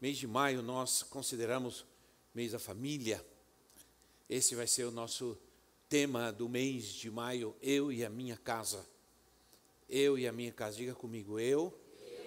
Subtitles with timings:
[0.00, 1.84] Mês de maio nós consideramos
[2.34, 3.24] mês da família.
[4.28, 5.38] Esse vai ser o nosso
[5.88, 8.84] tema do mês de maio, eu e a minha casa.
[9.88, 10.76] Eu e a minha casa.
[10.76, 11.72] Diga comigo, eu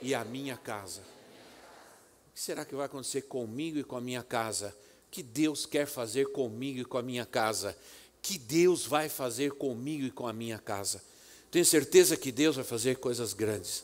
[0.02, 1.02] e a minha casa.
[1.02, 4.76] O que será que vai acontecer comigo e com a minha casa?
[5.12, 7.78] Que Deus quer fazer comigo e com a minha casa?
[8.22, 11.04] Que Deus vai fazer comigo e com a minha casa?
[11.50, 13.84] Tenho certeza que Deus vai fazer coisas grandes.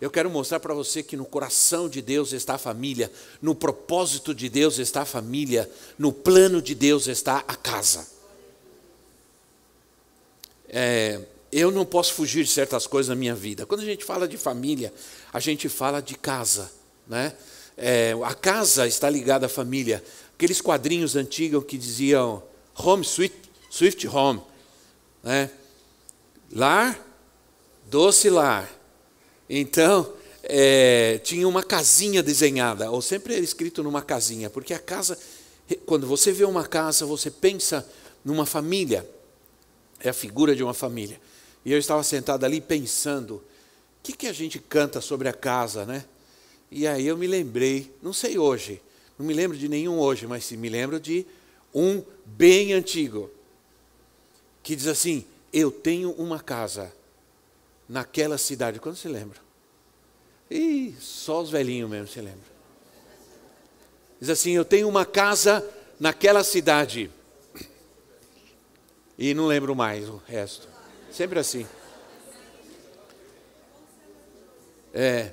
[0.00, 3.10] Eu quero mostrar para você que no coração de Deus está a família,
[3.42, 5.68] no propósito de Deus está a família,
[5.98, 8.06] no plano de Deus está a casa.
[10.68, 13.66] É, eu não posso fugir de certas coisas na minha vida.
[13.66, 14.92] Quando a gente fala de família,
[15.32, 16.70] a gente fala de casa,
[17.06, 17.34] né?
[17.76, 20.04] É, a casa está ligada à família.
[20.34, 22.42] Aqueles quadrinhos antigos que diziam
[22.76, 23.34] Home Sweet,
[23.70, 24.42] Swift Home,
[25.24, 25.50] né?
[26.52, 27.04] Lar,
[27.88, 28.77] doce lar
[29.48, 35.18] então, é, tinha uma casinha desenhada, ou sempre era escrito numa casinha, porque a casa,
[35.86, 37.88] quando você vê uma casa, você pensa
[38.24, 39.08] numa família,
[40.00, 41.20] é a figura de uma família.
[41.64, 43.42] E eu estava sentado ali pensando, o
[44.02, 46.04] que, que a gente canta sobre a casa, né?
[46.70, 48.80] E aí eu me lembrei, não sei hoje,
[49.18, 51.26] não me lembro de nenhum hoje, mas me lembro de
[51.74, 53.30] um bem antigo,
[54.62, 56.92] que diz assim: Eu tenho uma casa
[57.88, 58.78] naquela cidade.
[58.78, 59.38] Quando se lembra?
[60.50, 62.58] E só os velhinhos mesmo se lembram.
[64.20, 65.64] Diz assim: Eu tenho uma casa
[65.98, 67.10] naquela cidade.
[69.18, 70.68] E não lembro mais o resto.
[71.10, 71.66] Sempre assim.
[74.94, 75.32] É.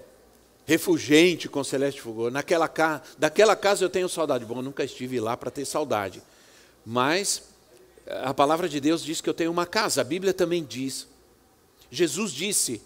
[0.65, 2.31] Refugente com Celeste Fugor.
[2.31, 3.03] Naquela ca...
[3.19, 4.43] Daquela casa eu tenho saudade.
[4.43, 6.23] Bom, nunca estive lá para ter saudade.
[6.83, 7.43] Mas
[8.07, 10.01] a palavra de Deus diz que eu tenho uma casa.
[10.01, 11.07] A Bíblia também diz.
[11.89, 12.81] Jesus disse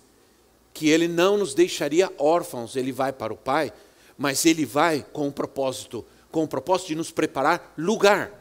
[0.74, 3.74] que ele não nos deixaria órfãos, ele vai para o Pai,
[4.18, 8.32] mas ele vai com um propósito, com o propósito de nos preparar lugar.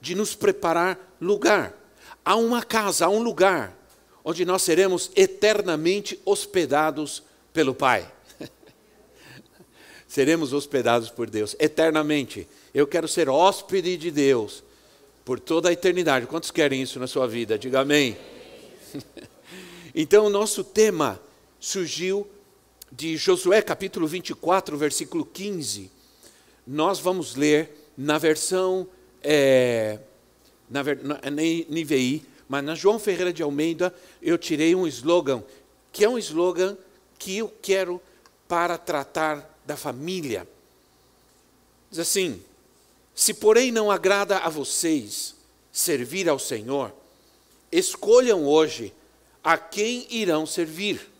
[0.00, 1.74] De nos preparar lugar.
[2.24, 3.76] Há uma casa, há um lugar
[4.24, 8.10] onde nós seremos eternamente hospedados pelo Pai.
[10.06, 12.46] seremos hospedados por Deus eternamente.
[12.74, 14.62] Eu quero ser hóspede de Deus
[15.24, 16.26] por toda a eternidade.
[16.26, 17.58] Quantos querem isso na sua vida?
[17.58, 18.18] Diga amém.
[19.94, 21.20] Então, o nosso tema
[21.58, 22.26] surgiu
[22.92, 25.90] de Josué capítulo 24, versículo 15.
[26.66, 28.86] Nós vamos ler na versão,
[29.22, 29.98] é,
[30.68, 31.20] na, na
[31.70, 35.42] NVI, mas na João Ferreira de Almeida eu tirei um slogan,
[35.92, 36.76] que é um slogan
[37.18, 38.00] que eu quero
[38.46, 40.46] para tratar da família.
[41.90, 42.42] Diz assim:
[43.14, 45.34] Se porém não agrada a vocês
[45.72, 46.92] servir ao Senhor,
[47.72, 48.92] escolham hoje
[49.42, 51.10] a quem irão servir?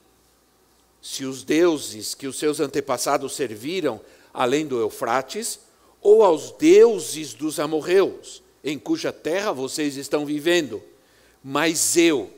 [1.01, 4.01] Se os deuses que os seus antepassados serviram
[4.33, 5.61] além do Eufrates,
[6.01, 10.83] ou aos deuses dos amorreus, em cuja terra vocês estão vivendo.
[11.43, 12.31] Mas eu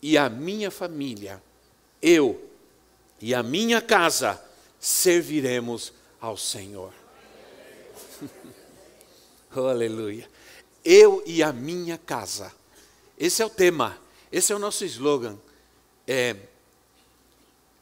[0.00, 1.42] e a minha família,
[2.00, 2.40] eu
[3.20, 4.40] e a minha casa,
[4.78, 6.92] serviremos ao Senhor.
[9.56, 10.28] oh, aleluia.
[10.84, 12.52] Eu e a minha casa.
[13.18, 13.98] Esse é o tema.
[14.34, 15.38] Esse é o nosso slogan,
[16.08, 16.34] é,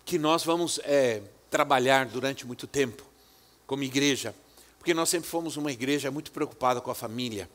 [0.04, 3.06] que nós vamos é, trabalhar durante muito tempo
[3.66, 4.34] como igreja,
[4.78, 7.48] porque nós sempre fomos uma igreja muito preocupada com a família.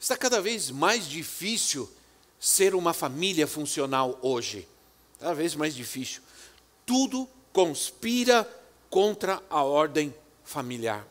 [0.00, 1.88] Está cada vez mais difícil
[2.40, 4.66] ser uma família funcional hoje,
[5.20, 6.20] cada vez mais difícil.
[6.84, 8.42] Tudo conspira
[8.90, 10.12] contra a ordem
[10.42, 11.06] familiar.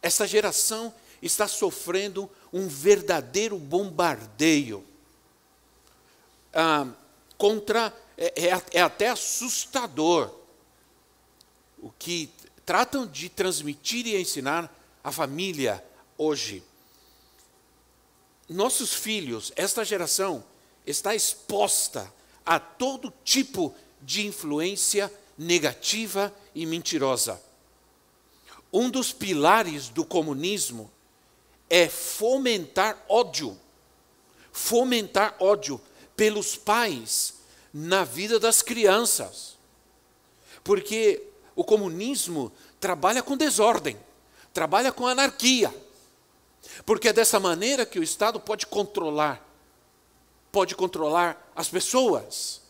[0.00, 4.86] Esta geração está sofrendo um verdadeiro bombardeio
[6.54, 6.86] ah,
[7.36, 7.92] contra.
[8.16, 10.30] É, é, é até assustador
[11.78, 12.30] o que
[12.64, 14.72] tratam de transmitir e ensinar
[15.02, 15.84] a família
[16.16, 16.62] hoje.
[18.48, 20.44] Nossos filhos, esta geração,
[20.86, 22.12] está exposta
[22.44, 27.40] a todo tipo de influência negativa e mentirosa.
[28.72, 30.90] Um dos pilares do comunismo
[31.68, 33.58] é fomentar ódio.
[34.52, 35.80] Fomentar ódio
[36.22, 37.34] pelos pais
[37.74, 39.58] na vida das crianças.
[40.62, 41.20] Porque
[41.56, 43.98] o comunismo trabalha com desordem,
[44.54, 45.74] trabalha com anarquia.
[46.86, 49.44] Porque é dessa maneira que o Estado pode controlar,
[50.52, 52.62] pode controlar as pessoas.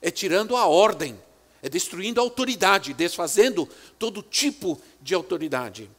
[0.00, 1.20] É tirando a ordem,
[1.64, 3.68] é destruindo a autoridade, desfazendo
[3.98, 5.90] todo tipo de autoridade.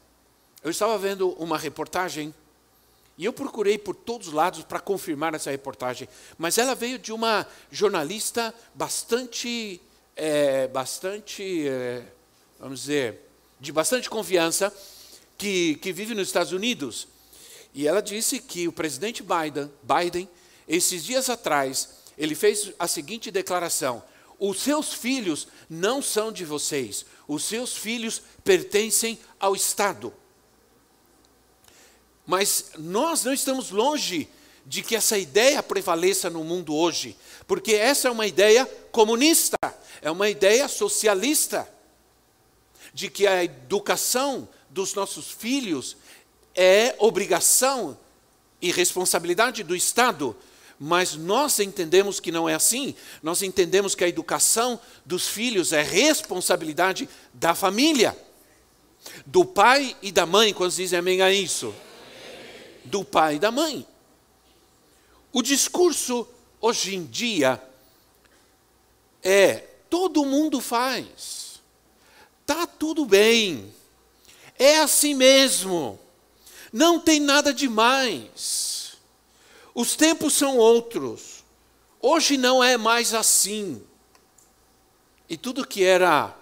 [0.64, 2.34] Eu estava vendo uma reportagem
[3.18, 7.12] e eu procurei por todos os lados para confirmar essa reportagem, mas ela veio de
[7.12, 9.82] uma jornalista bastante,
[10.16, 12.04] é, bastante, é,
[12.60, 13.22] vamos dizer,
[13.60, 14.72] de bastante confiança,
[15.36, 17.08] que, que vive nos Estados Unidos.
[17.74, 20.30] E ela disse que o presidente Biden, Biden,
[20.68, 24.04] esses dias atrás, ele fez a seguinte declaração:
[24.40, 30.14] os seus filhos não são de vocês, os seus filhos pertencem ao Estado.
[32.28, 34.28] Mas nós não estamos longe
[34.66, 37.16] de que essa ideia prevaleça no mundo hoje,
[37.48, 39.58] porque essa é uma ideia comunista,
[40.02, 41.68] é uma ideia socialista,
[42.94, 45.96] de que a educação dos nossos filhos
[46.54, 47.98] é obrigação
[48.62, 50.36] e responsabilidade do Estado,
[50.78, 52.94] mas nós entendemos que não é assim.
[53.24, 58.18] Nós entendemos que a educação dos filhos é responsabilidade da família,
[59.26, 61.74] do pai e da mãe, quando dizem amém a isso
[62.88, 63.86] do pai e da mãe.
[65.32, 66.28] O discurso
[66.60, 67.62] hoje em dia
[69.22, 69.58] é:
[69.90, 71.62] todo mundo faz,
[72.46, 73.74] tá tudo bem,
[74.58, 76.00] é assim mesmo,
[76.72, 78.98] não tem nada demais.
[79.76, 81.44] Os tempos são outros,
[82.02, 83.84] hoje não é mais assim.
[85.30, 86.36] E tudo que era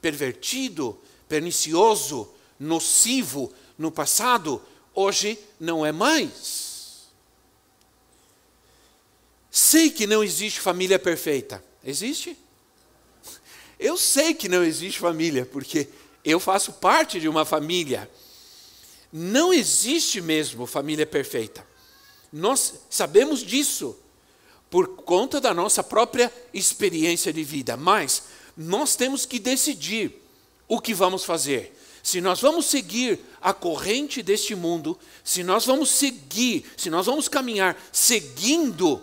[0.00, 0.96] pervertido,
[1.28, 2.28] pernicioso,
[2.58, 4.62] nocivo no passado,
[5.00, 7.08] hoje não é mais.
[9.50, 11.62] Sei que não existe família perfeita.
[11.84, 12.36] Existe?
[13.78, 15.88] Eu sei que não existe família, porque
[16.24, 18.10] eu faço parte de uma família.
[19.12, 21.66] Não existe mesmo família perfeita.
[22.32, 23.96] Nós sabemos disso
[24.68, 28.22] por conta da nossa própria experiência de vida, mas
[28.56, 30.22] nós temos que decidir
[30.68, 31.76] o que vamos fazer.
[32.02, 37.28] Se nós vamos seguir a corrente deste mundo, se nós vamos seguir, se nós vamos
[37.28, 39.02] caminhar seguindo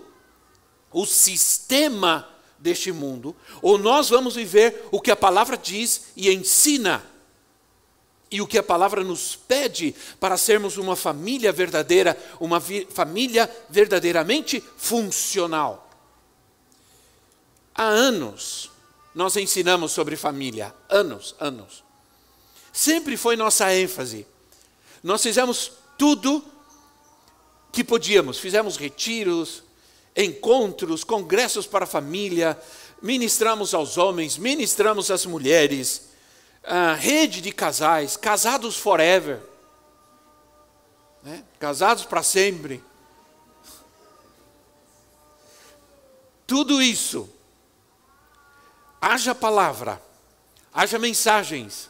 [0.91, 2.27] o sistema
[2.57, 7.03] deste mundo, ou nós vamos viver o que a palavra diz e ensina,
[8.29, 14.61] e o que a palavra nos pede para sermos uma família verdadeira, uma família verdadeiramente
[14.75, 15.89] funcional.
[17.73, 18.69] Há anos
[19.15, 21.86] nós ensinamos sobre família, anos, anos.
[22.77, 24.27] Sempre foi nossa ênfase.
[25.01, 26.45] Nós fizemos tudo
[27.71, 28.37] que podíamos.
[28.37, 29.63] Fizemos retiros,
[30.15, 32.55] encontros, congressos para a família,
[33.01, 36.09] ministramos aos homens, ministramos às mulheres,
[36.99, 39.41] rede de casais, casados forever,
[41.23, 41.43] né?
[41.59, 42.83] casados para sempre.
[46.45, 47.27] Tudo isso,
[49.01, 49.99] haja palavra,
[50.71, 51.89] haja mensagens,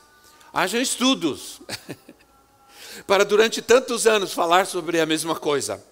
[0.58, 1.62] haja estudos
[3.06, 5.86] para durante tantos anos falar sobre a mesma coisa.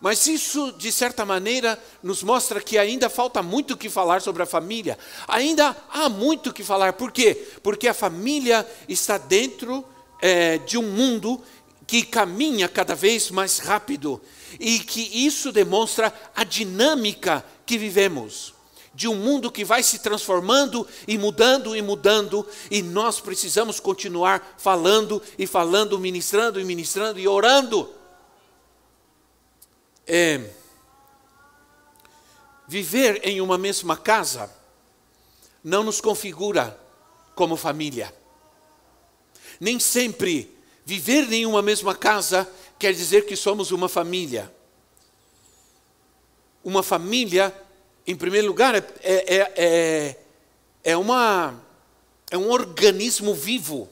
[0.00, 4.42] Mas isso, de certa maneira, nos mostra que ainda falta muito o que falar sobre
[4.42, 4.98] a família.
[5.28, 6.94] Ainda há muito o que falar.
[6.94, 7.36] Por quê?
[7.62, 9.84] Porque a família está dentro
[10.20, 11.40] é, de um mundo
[11.86, 14.20] que caminha cada vez mais rápido
[14.58, 18.51] e que isso demonstra a dinâmica que vivemos
[18.94, 24.56] de um mundo que vai se transformando e mudando e mudando, e nós precisamos continuar
[24.58, 27.88] falando e falando, ministrando e ministrando e orando.
[30.06, 30.50] É,
[32.68, 34.50] viver em uma mesma casa
[35.64, 36.78] não nos configura
[37.34, 38.12] como família.
[39.60, 44.52] Nem sempre viver em uma mesma casa quer dizer que somos uma família.
[46.64, 47.54] Uma família
[48.06, 50.16] em primeiro lugar, é, é, é,
[50.82, 51.54] é, uma,
[52.30, 53.88] é um organismo vivo,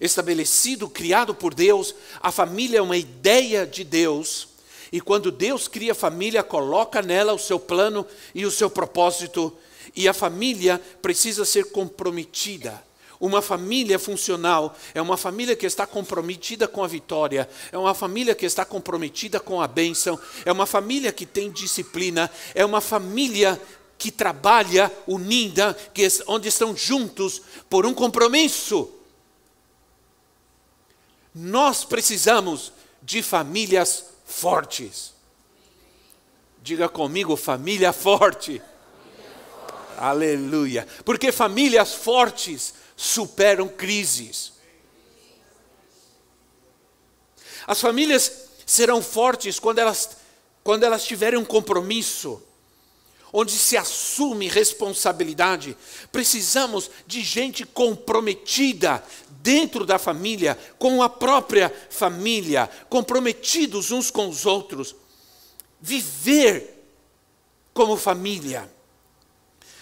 [0.00, 1.94] estabelecido, criado por Deus.
[2.20, 4.48] A família é uma ideia de Deus.
[4.90, 9.52] E quando Deus cria a família, coloca nela o seu plano e o seu propósito.
[9.94, 12.82] E a família precisa ser comprometida.
[13.24, 18.34] Uma família funcional é uma família que está comprometida com a vitória, é uma família
[18.34, 23.58] que está comprometida com a bênção, é uma família que tem disciplina, é uma família
[23.96, 27.40] que trabalha unida, que, onde estão juntos
[27.70, 28.92] por um compromisso.
[31.34, 35.14] Nós precisamos de famílias fortes.
[36.62, 38.60] Diga comigo, família forte.
[39.96, 40.86] Aleluia.
[41.06, 44.52] Porque famílias fortes superam crises.
[47.66, 50.16] As famílias serão fortes quando elas,
[50.62, 52.42] quando elas tiverem um compromisso,
[53.32, 55.76] onde se assume responsabilidade.
[56.12, 59.02] Precisamos de gente comprometida
[59.42, 64.94] dentro da família, com a própria família, comprometidos uns com os outros.
[65.80, 66.74] Viver
[67.74, 68.72] como família.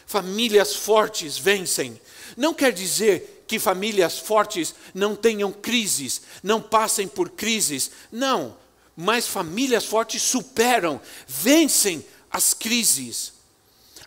[0.06, 2.00] Famílias fortes vencem.
[2.36, 7.90] Não quer dizer que famílias fortes não tenham crises, não passem por crises.
[8.10, 8.56] Não.
[8.96, 13.32] Mas famílias fortes superam, vencem as crises.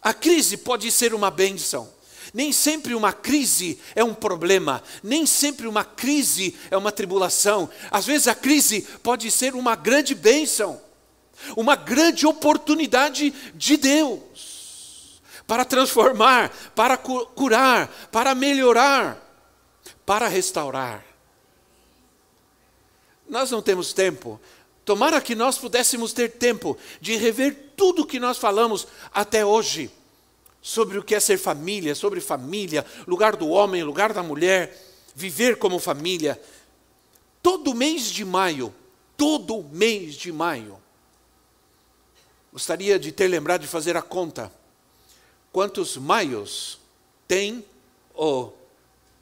[0.02, 1.94] A crise pode ser uma bênção.
[2.34, 7.70] Nem sempre uma crise é um problema, nem sempre uma crise é uma tribulação.
[7.90, 10.82] Às vezes a crise pode ser uma grande bênção,
[11.56, 14.55] uma grande oportunidade de Deus
[15.48, 19.22] para transformar, para curar, para melhorar,
[20.06, 21.06] para restaurar.
[23.28, 24.40] Nós não temos tempo.
[24.84, 29.92] Tomara que nós pudéssemos ter tempo de rever tudo o que nós falamos até hoje
[30.62, 34.76] sobre o que é ser família, sobre família, lugar do homem, lugar da mulher,
[35.14, 36.42] viver como família.
[37.42, 38.74] Todo mês de maio,
[39.16, 40.80] todo mês de maio,
[42.52, 44.52] gostaria de ter lembrado de fazer a conta.
[45.56, 46.78] Quantos maios
[47.26, 47.66] tem,
[48.14, 48.58] ou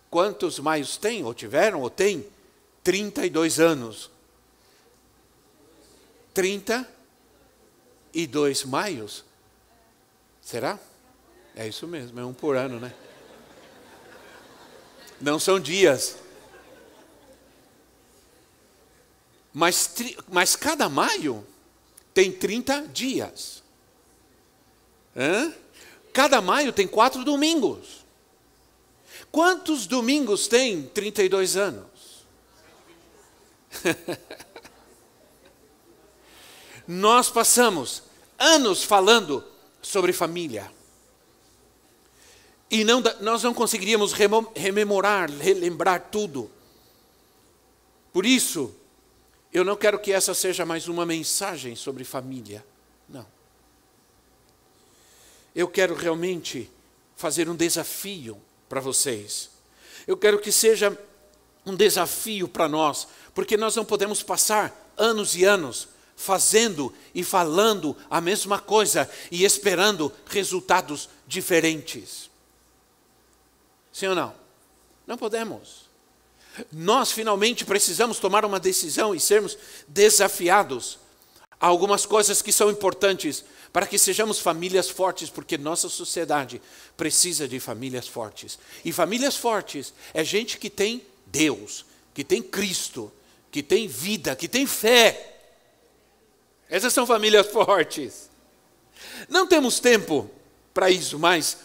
[0.09, 2.25] quantos maios tem, ou tiveram, ou tem?
[2.83, 4.09] 32 anos.
[6.33, 9.23] 32 maios?
[10.41, 10.79] Será?
[11.55, 12.95] É isso mesmo, é um por ano, né?
[15.21, 16.17] Não são dias.
[19.53, 19.93] Mas,
[20.27, 21.45] mas cada maio
[22.11, 23.61] tem 30 dias.
[25.15, 25.53] Hã?
[26.13, 28.05] Cada maio tem quatro domingos.
[29.31, 31.87] Quantos domingos tem 32 anos?
[36.87, 38.03] Nós passamos
[38.37, 39.43] anos falando
[39.81, 40.71] sobre família.
[42.69, 44.13] E não, nós não conseguiríamos
[44.55, 46.49] rememorar, relembrar tudo.
[48.11, 48.75] Por isso,
[49.51, 52.65] eu não quero que essa seja mais uma mensagem sobre família.
[55.55, 56.69] Eu quero realmente
[57.15, 59.49] fazer um desafio para vocês.
[60.07, 60.97] Eu quero que seja
[61.65, 67.95] um desafio para nós, porque nós não podemos passar anos e anos fazendo e falando
[68.09, 72.29] a mesma coisa e esperando resultados diferentes.
[73.91, 74.33] Sim ou não?
[75.05, 75.89] Não podemos.
[76.71, 79.57] Nós finalmente precisamos tomar uma decisão e sermos
[79.87, 80.99] desafiados
[81.63, 86.61] a algumas coisas que são importantes para que sejamos famílias fortes, porque nossa sociedade
[86.97, 88.59] precisa de famílias fortes.
[88.83, 93.09] E famílias fortes é gente que tem Deus, que tem Cristo,
[93.49, 95.37] que tem vida, que tem fé.
[96.69, 98.29] Essas são famílias fortes.
[99.29, 100.29] Não temos tempo
[100.73, 101.59] para isso, mas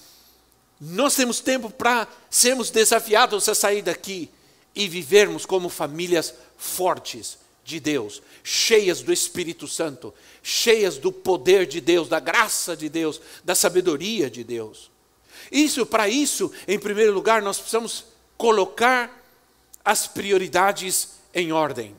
[0.80, 4.30] nós temos tempo para sermos desafiados a sair daqui
[4.76, 7.36] e vivermos como famílias fortes
[7.68, 13.20] de Deus, cheias do Espírito Santo, cheias do poder de Deus, da graça de Deus,
[13.44, 14.90] da sabedoria de Deus.
[15.52, 18.06] Isso, para isso, em primeiro lugar, nós precisamos
[18.38, 19.22] colocar
[19.84, 21.94] as prioridades em ordem.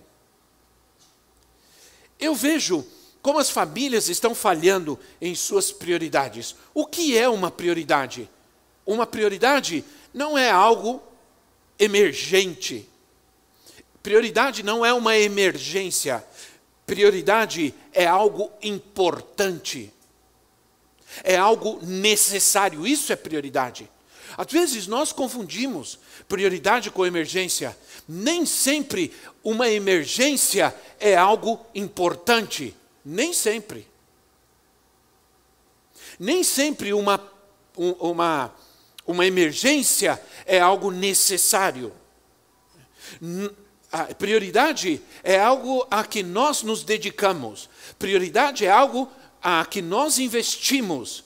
[2.19, 2.83] Eu vejo
[3.21, 6.55] como as famílias estão falhando em suas prioridades.
[6.73, 8.27] O que é uma prioridade?
[8.87, 10.99] Uma prioridade não é algo
[11.77, 12.88] emergente.
[14.01, 16.23] Prioridade não é uma emergência.
[16.85, 19.93] Prioridade é algo importante.
[21.23, 22.85] É algo necessário.
[22.85, 23.89] Isso é prioridade.
[24.37, 27.77] Às vezes nós confundimos prioridade com emergência.
[28.07, 29.13] Nem sempre
[29.43, 32.75] uma emergência é algo importante.
[33.03, 33.87] Nem sempre.
[36.19, 37.21] Nem sempre uma,
[37.75, 38.53] uma
[39.09, 41.91] uma emergência é algo necessário.
[43.91, 47.69] A prioridade é algo a que nós nos dedicamos.
[47.97, 49.09] Prioridade é algo
[49.41, 51.23] a que nós investimos,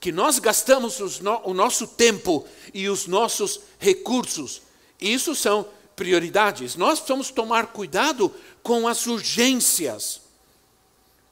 [0.00, 1.00] que nós gastamos
[1.44, 4.62] o nosso tempo e os nossos recursos.
[5.00, 6.76] Isso são prioridades.
[6.76, 10.22] Nós precisamos tomar cuidado com as urgências.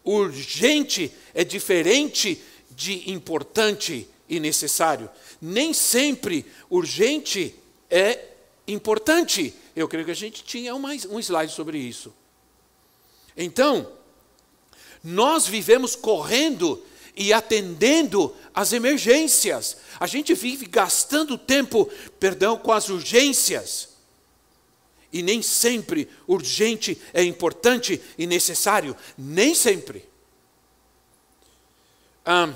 [0.05, 5.09] Urgente é diferente de importante e necessário
[5.41, 7.55] nem sempre urgente
[7.89, 8.19] é
[8.69, 9.55] importante.
[9.75, 12.15] Eu creio que a gente tinha uma, um slide sobre isso.
[13.37, 13.91] Então,
[15.03, 16.85] nós vivemos correndo
[17.17, 19.79] e atendendo às emergências.
[19.99, 23.91] A gente vive gastando tempo, perdão, com as urgências.
[25.13, 30.09] E nem sempre urgente é importante e necessário, nem sempre.
[32.25, 32.55] Ah,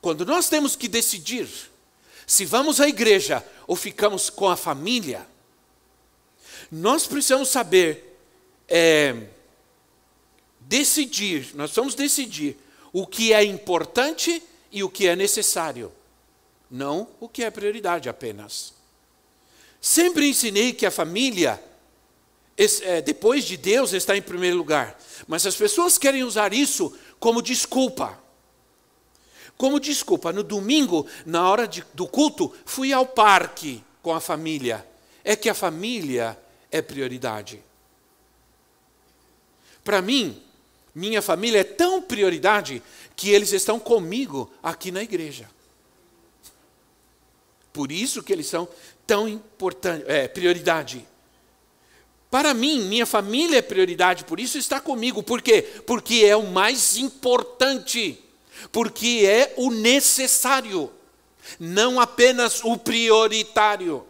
[0.00, 1.48] quando nós temos que decidir
[2.26, 5.26] se vamos à igreja ou ficamos com a família,
[6.70, 8.18] nós precisamos saber
[8.68, 9.28] é,
[10.60, 12.56] decidir, nós vamos decidir
[12.92, 14.42] o que é importante
[14.72, 15.92] e o que é necessário,
[16.70, 18.74] não o que é prioridade apenas.
[19.80, 21.62] Sempre ensinei que a família,
[22.82, 27.40] é, depois de Deus, está em primeiro lugar, mas as pessoas querem usar isso como
[27.40, 28.18] desculpa.
[29.56, 34.86] Como desculpa, no domingo, na hora de, do culto, fui ao parque com a família.
[35.24, 36.38] É que a família
[36.70, 37.62] é prioridade.
[39.84, 40.42] Para mim,
[40.94, 42.82] minha família é tão prioridade
[43.14, 45.48] que eles estão comigo aqui na igreja.
[47.72, 48.68] Por isso que eles são
[49.06, 51.06] tão importante, é, prioridade.
[52.30, 55.22] Para mim, minha família é prioridade, por isso está comigo.
[55.22, 55.62] Por quê?
[55.86, 58.22] Porque é o mais importante
[58.72, 60.90] porque é o necessário,
[61.58, 64.04] não apenas o prioritário.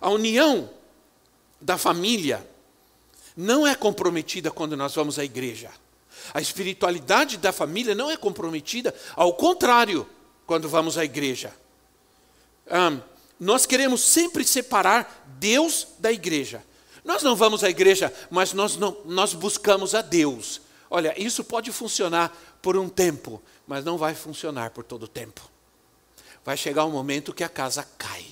[0.00, 0.70] A união
[1.60, 2.46] da família
[3.36, 5.70] não é comprometida quando nós vamos à igreja.
[6.32, 10.06] A espiritualidade da família não é comprometida, ao contrário,
[10.46, 11.54] quando vamos à igreja.
[12.70, 13.00] Um,
[13.38, 16.62] nós queremos sempre separar Deus da igreja.
[17.04, 20.60] Nós não vamos à igreja, mas nós, não, nós buscamos a Deus.
[20.90, 25.40] Olha, isso pode funcionar por um tempo, mas não vai funcionar por todo o tempo.
[26.44, 28.26] Vai chegar um momento que a casa cai.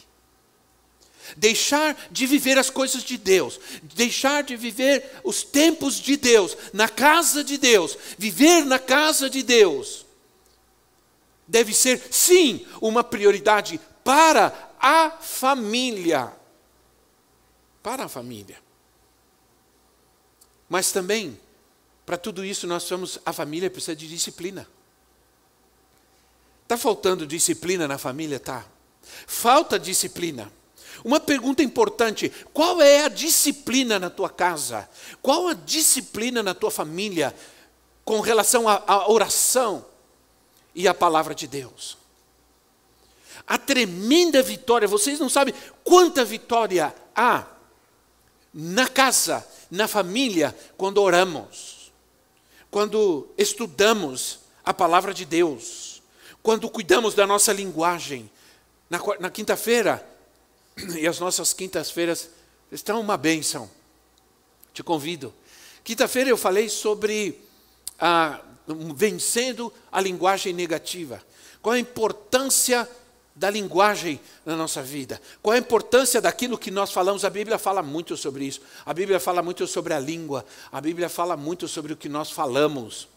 [1.37, 6.89] Deixar de viver as coisas de Deus, deixar de viver os tempos de Deus, na
[6.89, 10.07] casa de Deus, viver na casa de Deus,
[11.47, 16.33] deve ser, sim, uma prioridade para a família.
[17.83, 18.59] Para a família.
[20.69, 21.39] Mas também
[22.09, 24.67] para tudo isso, nós somos, a família precisa de disciplina.
[26.63, 28.41] Está faltando disciplina na família?
[28.41, 28.65] Tá.
[29.27, 30.51] Falta disciplina.
[31.05, 34.89] Uma pergunta importante: qual é a disciplina na tua casa?
[35.23, 37.35] Qual a disciplina na tua família
[38.05, 39.85] com relação à oração
[40.75, 41.97] e à palavra de Deus?
[43.47, 47.47] A tremenda vitória, vocês não sabem quanta vitória há
[48.53, 51.79] na casa, na família, quando oramos
[52.71, 56.03] quando estudamos a palavra de Deus,
[56.43, 58.31] quando cuidamos da nossa linguagem.
[58.91, 60.07] Na, na quinta-feira,
[60.99, 62.31] e as nossas quintas-feiras
[62.71, 63.71] estão uma bênção.
[64.73, 65.33] Te convido.
[65.83, 67.41] Quinta-feira eu falei sobre
[67.99, 68.41] a,
[68.95, 71.23] vencendo a linguagem negativa.
[71.61, 72.89] Qual a importância
[73.39, 75.23] da linguagem na nossa vida.
[75.41, 77.25] Qual a importância daquilo que nós falamos?
[77.25, 78.61] A Bíblia fala muito sobre isso.
[78.85, 80.45] A Bíblia fala muito sobre a língua.
[80.73, 83.09] A Bíblia fala muito sobre o que nós falamos.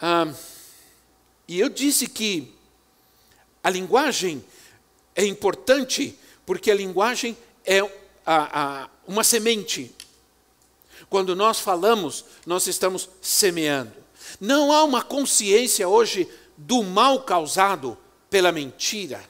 [0.00, 0.34] Ah,
[1.46, 2.52] e eu disse que
[3.62, 4.44] a linguagem
[5.14, 7.80] é importante porque a linguagem é
[8.24, 9.94] a, a, uma semente.
[11.08, 13.92] Quando nós falamos, nós estamos semeando.
[14.40, 17.96] Não há uma consciência hoje do mal causado
[18.30, 19.22] pela mentira,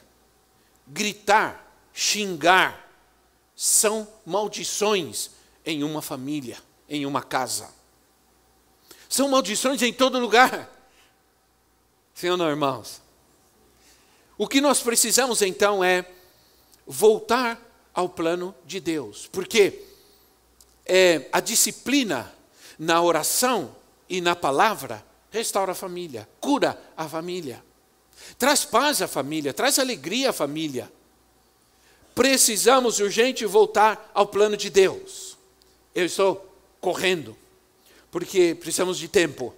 [0.87, 2.85] gritar, xingar,
[3.55, 5.29] são maldições
[5.65, 6.57] em uma família,
[6.89, 7.69] em uma casa.
[9.07, 10.69] São maldições em todo lugar.
[12.23, 13.01] Ou não, irmãos?
[14.37, 16.05] O que nós precisamos então é
[16.85, 17.61] voltar
[17.93, 19.81] ao plano de Deus, porque
[20.85, 22.33] é, a disciplina
[22.77, 23.73] na oração
[24.09, 27.63] e na palavra restaura a família, cura a família.
[28.37, 30.91] Traz paz à família, traz alegria à família.
[32.13, 35.37] Precisamos urgente voltar ao plano de Deus.
[35.93, 37.37] Eu estou correndo,
[38.11, 39.53] porque precisamos de tempo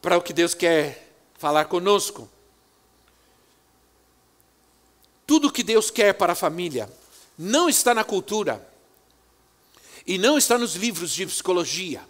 [0.00, 2.28] para o que Deus quer falar conosco.
[5.26, 6.90] Tudo que Deus quer para a família
[7.38, 8.66] não está na cultura
[10.06, 12.02] e não está nos livros de psicologia.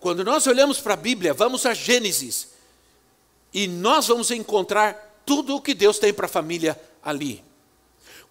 [0.00, 2.48] Quando nós olhamos para a Bíblia, vamos a Gênesis,
[3.52, 7.42] e nós vamos encontrar tudo o que Deus tem para a família ali.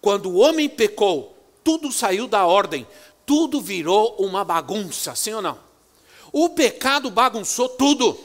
[0.00, 2.86] Quando o homem pecou, tudo saiu da ordem,
[3.24, 5.58] tudo virou uma bagunça, sim ou não?
[6.32, 8.18] O pecado bagunçou tudo.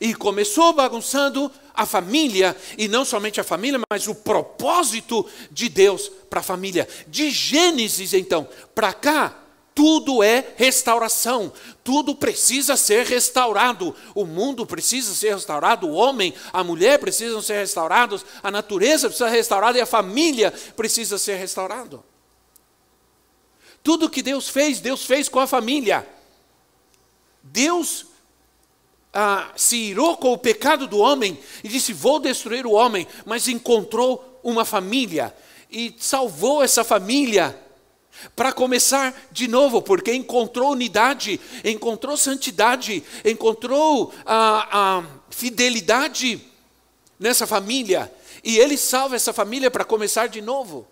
[0.00, 6.10] E começou bagunçando a família, e não somente a família, mas o propósito de Deus
[6.30, 6.88] para a família.
[7.06, 9.42] De Gênesis, então, para cá,
[9.76, 11.52] tudo é restauração,
[11.84, 13.94] tudo precisa ser restaurado.
[14.14, 19.28] O mundo precisa ser restaurado, o homem, a mulher precisam ser restaurados, a natureza precisa
[19.28, 22.02] ser restaurada e a família precisa ser restaurado.
[23.82, 26.08] Tudo que Deus fez, Deus fez com a família.
[27.42, 28.06] Deus
[29.18, 33.48] ah, se irou com o pecado do homem e disse: Vou destruir o homem, mas
[33.48, 35.34] encontrou uma família
[35.70, 37.58] e salvou essa família
[38.34, 46.38] para começar de novo, porque encontrou unidade, encontrou santidade, encontrou a, a fidelidade
[47.18, 48.12] nessa família,
[48.44, 50.86] e ele salva essa família para começar de novo.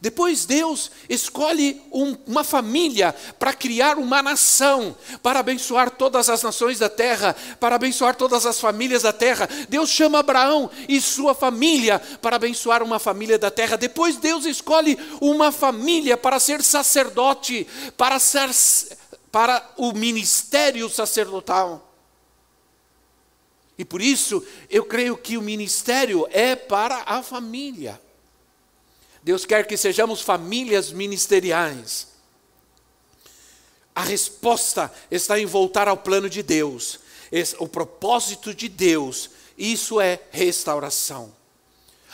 [0.00, 6.78] Depois Deus escolhe um, uma família para criar uma nação, para abençoar todas as nações
[6.78, 9.48] da terra, para abençoar todas as famílias da terra.
[9.68, 13.76] Deus chama Abraão e sua família para abençoar uma família da terra.
[13.76, 18.50] Depois Deus escolhe uma família para ser sacerdote, para ser
[19.32, 21.90] para o ministério sacerdotal.
[23.78, 28.00] E por isso eu creio que o ministério é para a família.
[29.22, 32.08] Deus quer que sejamos famílias ministeriais.
[33.94, 36.98] A resposta está em voltar ao plano de Deus,
[37.58, 41.32] o propósito de Deus, isso é restauração.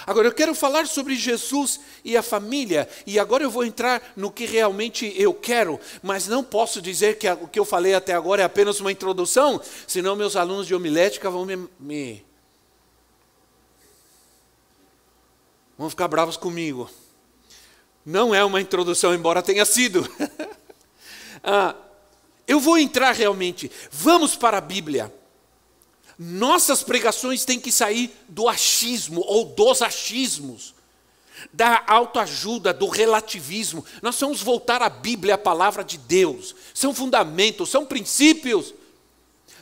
[0.06, 4.30] Agora eu quero falar sobre Jesus e a família, e agora eu vou entrar no
[4.30, 8.42] que realmente eu quero, mas não posso dizer que o que eu falei até agora
[8.42, 12.24] é apenas uma introdução, senão meus alunos de homilética vão me, me
[15.78, 16.90] vão ficar bravos comigo.
[18.04, 20.06] Não é uma introdução, embora tenha sido.
[21.44, 21.76] ah,
[22.46, 23.70] eu vou entrar realmente.
[23.90, 25.14] Vamos para a Bíblia.
[26.18, 30.74] Nossas pregações têm que sair do achismo ou dos achismos,
[31.52, 33.84] da autoajuda, do relativismo.
[34.02, 36.56] Nós vamos voltar à Bíblia, a palavra de Deus.
[36.74, 38.74] São fundamentos, são princípios,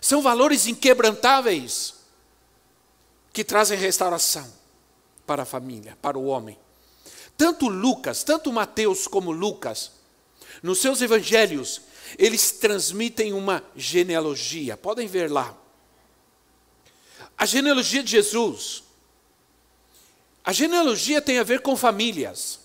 [0.00, 1.94] são valores inquebrantáveis
[3.34, 4.56] que trazem restauração
[5.26, 6.58] para a família, para o homem.
[7.36, 9.92] Tanto Lucas, tanto Mateus como Lucas,
[10.62, 11.82] nos seus evangelhos,
[12.18, 14.76] eles transmitem uma genealogia.
[14.76, 15.56] Podem ver lá.
[17.36, 18.84] A genealogia de Jesus.
[20.44, 22.60] A genealogia tem a ver com famílias.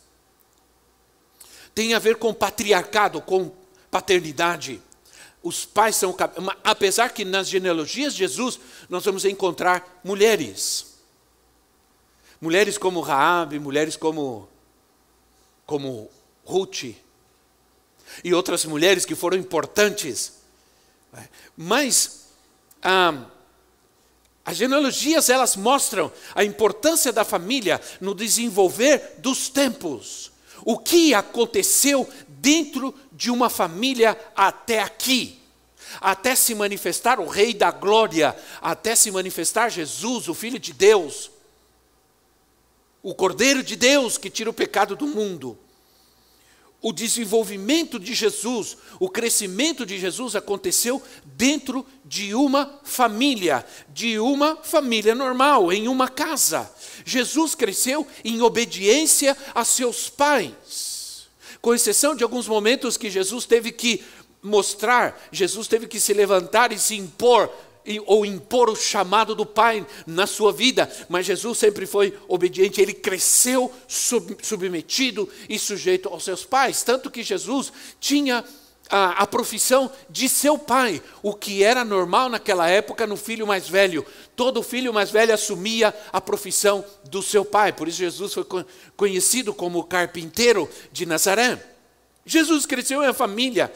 [1.73, 3.51] Tem a ver com patriarcado, com
[3.89, 4.81] paternidade.
[5.43, 6.15] Os pais são.
[6.63, 10.90] Apesar que nas genealogias de Jesus nós vamos encontrar mulheres.
[12.41, 14.49] Mulheres como Raabe, mulheres como
[15.63, 16.09] como
[16.43, 16.95] Ruth
[18.23, 20.41] e outras mulheres que foram importantes.
[21.55, 22.25] Mas
[22.81, 23.25] ah,
[24.43, 30.31] as genealogias elas mostram a importância da família no desenvolver dos tempos.
[30.65, 35.39] O que aconteceu dentro de uma família até aqui?
[36.01, 41.31] Até se manifestar o Rei da Glória, até se manifestar Jesus, o Filho de Deus
[43.03, 45.57] o Cordeiro de Deus que tira o pecado do mundo.
[46.83, 54.55] O desenvolvimento de Jesus, o crescimento de Jesus aconteceu dentro de uma família, de uma
[54.55, 56.71] família normal, em uma casa.
[57.05, 61.29] Jesus cresceu em obediência a seus pais.
[61.61, 64.03] Com exceção de alguns momentos que Jesus teve que
[64.41, 67.51] mostrar, Jesus teve que se levantar e se impor
[68.05, 72.93] ou impor o chamado do Pai na sua vida, mas Jesus sempre foi obediente, ele
[72.93, 78.43] cresceu sub, submetido e sujeito aos seus pais, tanto que Jesus tinha
[78.91, 83.69] a, a profissão de seu pai, o que era normal naquela época no filho mais
[83.69, 84.05] velho.
[84.35, 88.45] Todo filho mais velho assumia a profissão do seu pai, por isso Jesus foi
[88.97, 91.65] conhecido como carpinteiro de Nazaré.
[92.25, 93.71] Jesus cresceu em família.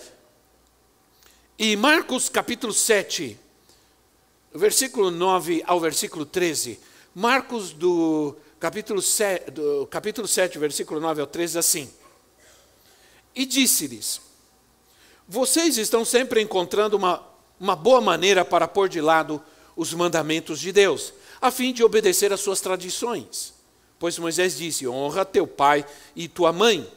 [1.58, 3.40] E Marcos capítulo 7,
[4.56, 6.80] versículo 9 ao versículo 13,
[7.14, 11.90] Marcos do capítulo 7, do capítulo 7, versículo 9 ao 13, assim.
[13.36, 14.22] E disse-lhes:
[15.28, 17.22] Vocês estão sempre encontrando uma,
[17.60, 19.42] uma boa maneira para pôr de lado
[19.76, 23.54] os mandamentos de Deus, a fim de obedecer às suas tradições.
[24.00, 26.90] Pois Moisés disse: Honra teu pai e tua mãe.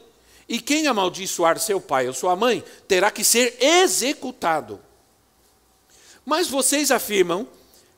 [0.47, 4.79] E quem amaldiçoar seu pai ou sua mãe terá que ser executado.
[6.29, 7.47] Mas vocês afirmam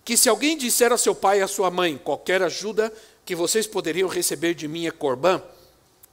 [0.06, 2.90] que se alguém disser a seu pai e a sua mãe, qualquer ajuda
[3.26, 5.44] que vocês poderiam receber de mim é corbã,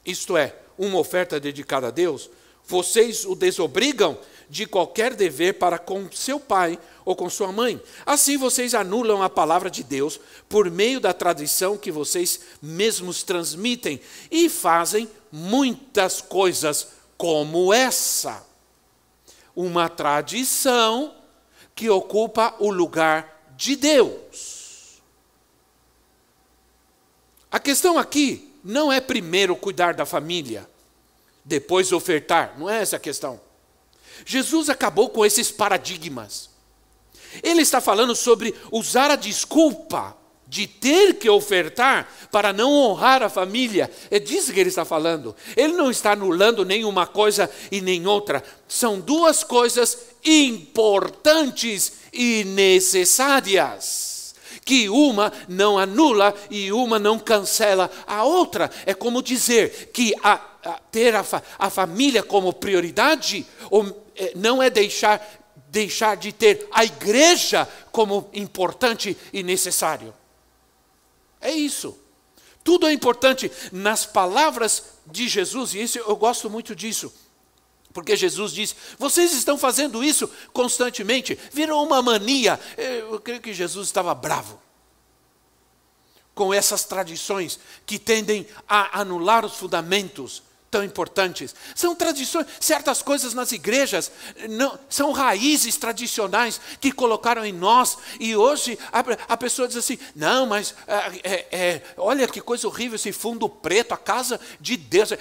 [0.04, 2.28] isto é, uma oferta dedicada a Deus,
[2.66, 4.18] vocês o desobrigam
[4.50, 7.80] de qualquer dever para com seu pai ou com sua mãe.
[8.04, 14.00] Assim vocês anulam a palavra de Deus por meio da tradição que vocês mesmos transmitem
[14.28, 18.44] e fazem muitas coisas como essa.
[19.54, 21.14] Uma tradição
[21.78, 25.00] que ocupa o lugar de Deus.
[27.48, 30.68] A questão aqui não é primeiro cuidar da família,
[31.44, 33.40] depois ofertar, não é essa a questão.
[34.26, 36.50] Jesus acabou com esses paradigmas.
[37.44, 40.16] Ele está falando sobre usar a desculpa
[40.48, 43.88] de ter que ofertar para não honrar a família.
[44.10, 45.36] É disso que ele está falando.
[45.56, 48.42] Ele não está anulando nenhuma coisa e nem outra.
[48.66, 54.34] São duas coisas importantes e necessárias.
[54.64, 58.70] Que uma não anula e uma não cancela a outra.
[58.84, 61.24] É como dizer que a, a ter a,
[61.58, 65.26] a família como prioridade ou, é, não é deixar,
[65.70, 70.12] deixar de ter a igreja como importante e necessário.
[71.40, 71.98] É isso.
[72.62, 77.10] Tudo é importante nas palavras de Jesus, e isso eu gosto muito disso.
[77.98, 82.58] Porque Jesus diz: vocês estão fazendo isso constantemente, virou uma mania.
[82.76, 84.62] Eu creio que Jesus estava bravo
[86.32, 91.54] com essas tradições que tendem a anular os fundamentos tão importantes.
[91.74, 94.10] São tradições, certas coisas nas igrejas
[94.50, 97.96] não, são raízes tradicionais que colocaram em nós.
[98.20, 102.66] E hoje a, a pessoa diz assim: não, mas é, é, é olha que coisa
[102.66, 105.12] horrível esse fundo preto, a casa de Deus.
[105.12, 105.18] É,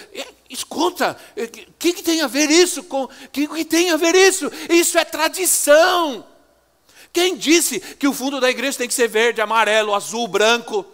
[0.50, 3.04] escuta, o é, que, que, tem a ver isso com.
[3.04, 4.52] O que, que tem a ver isso?
[4.70, 6.26] Isso é tradição.
[7.14, 10.86] Quem disse que o fundo da igreja tem que ser verde, amarelo, azul, branco?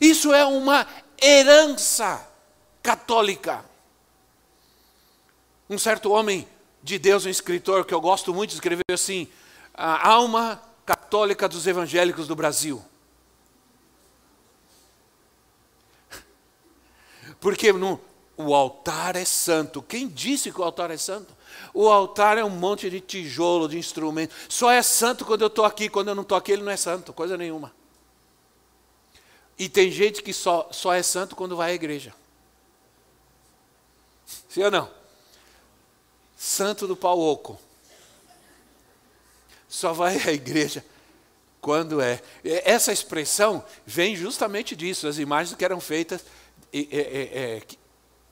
[0.00, 0.86] Isso é uma
[1.20, 2.26] herança
[2.82, 3.64] católica.
[5.68, 6.48] Um certo homem
[6.82, 9.28] de Deus, um escritor que eu gosto muito, escreveu assim:
[9.74, 12.82] a alma católica dos evangélicos do Brasil.
[17.40, 18.00] Porque no,
[18.36, 19.82] o altar é santo.
[19.82, 21.36] Quem disse que o altar é santo?
[21.74, 24.34] O altar é um monte de tijolo, de instrumento.
[24.48, 25.88] Só é santo quando eu estou aqui.
[25.88, 27.72] Quando eu não estou aqui, ele não é santo, coisa nenhuma.
[29.58, 32.14] E tem gente que só, só é santo quando vai à igreja.
[34.48, 34.90] Sim ou não?
[36.36, 37.58] Santo do pau oco.
[39.68, 40.84] Só vai à igreja
[41.60, 42.22] quando é.
[42.44, 45.08] Essa expressão vem justamente disso.
[45.08, 46.24] As imagens que eram feitas
[46.72, 47.62] e, e,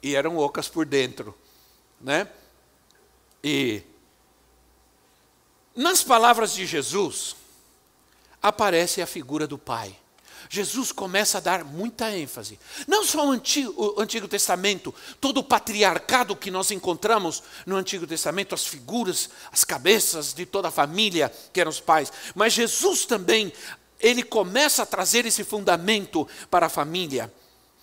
[0.03, 1.37] e, e eram ocas por dentro.
[1.99, 2.27] Né?
[3.43, 3.83] E
[5.75, 7.35] nas palavras de Jesus
[8.41, 9.95] aparece a figura do Pai.
[10.49, 12.59] Jesus começa a dar muita ênfase.
[12.87, 18.07] Não só o Antigo, o Antigo, Testamento, todo o patriarcado que nós encontramos no Antigo
[18.07, 23.05] Testamento, as figuras, as cabeças de toda a família que eram os pais, mas Jesus
[23.05, 23.51] também,
[23.99, 27.33] ele começa a trazer esse fundamento para a família,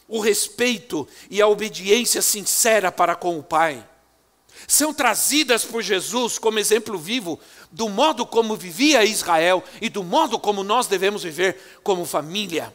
[0.07, 3.87] o respeito e a obediência sincera para com o Pai.
[4.66, 7.38] São trazidas por Jesus como exemplo vivo
[7.74, 12.72] do modo como vivia Israel e do modo como nós devemos viver como família.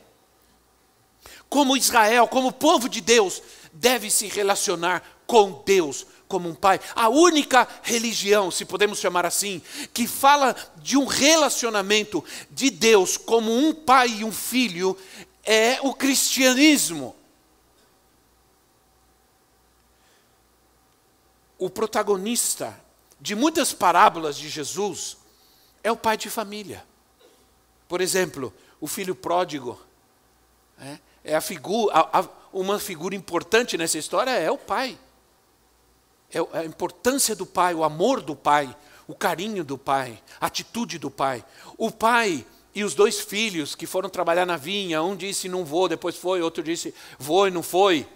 [1.48, 6.82] Como Israel, como povo de Deus, deve se relacionar com Deus como um pai.
[6.94, 9.62] A única religião, se podemos chamar assim,
[9.94, 14.98] que fala de um relacionamento de Deus como um pai e um filho
[15.46, 17.16] é o cristianismo.
[21.58, 22.89] O protagonista
[23.20, 25.18] de muitas parábolas de Jesus
[25.84, 26.86] é o pai de família.
[27.88, 29.80] Por exemplo, o filho pródigo.
[30.80, 34.98] É, é a figura, a, a, uma figura importante nessa história é o pai.
[36.32, 38.76] É a importância do pai, o amor do pai,
[39.08, 41.44] o carinho do pai, a atitude do pai.
[41.78, 45.90] O pai e os dois filhos que foram trabalhar na vinha, um disse não vou,
[45.90, 48.08] depois foi, outro disse vou e não foi.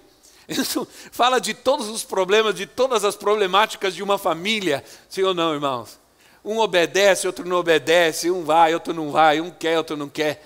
[0.47, 5.33] Isso fala de todos os problemas, de todas as problemáticas de uma família, sim ou
[5.33, 5.99] não, irmãos?
[6.43, 10.45] Um obedece, outro não obedece, um vai, outro não vai, um quer, outro não quer.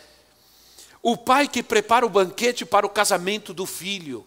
[1.01, 4.25] O pai que prepara o banquete para o casamento do filho.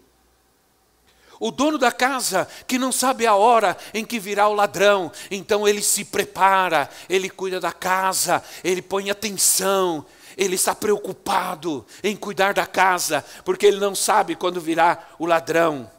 [1.39, 5.67] O dono da casa que não sabe a hora em que virá o ladrão, então
[5.67, 10.05] ele se prepara, ele cuida da casa, ele põe atenção,
[10.41, 15.91] ele está preocupado em cuidar da casa, porque ele não sabe quando virá o ladrão.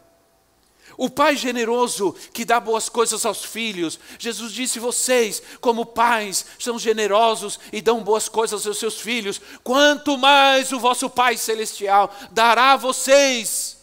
[0.97, 3.99] O pai generoso que dá boas coisas aos filhos.
[4.17, 9.39] Jesus disse: vocês, como pais, são generosos e dão boas coisas aos seus filhos.
[9.63, 13.77] Quanto mais o vosso Pai Celestial dará a vocês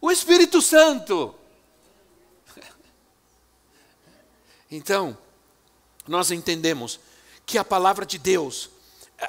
[0.00, 1.34] o Espírito Santo.
[4.68, 5.16] Então,
[6.08, 6.98] nós entendemos
[7.46, 8.68] que a palavra de Deus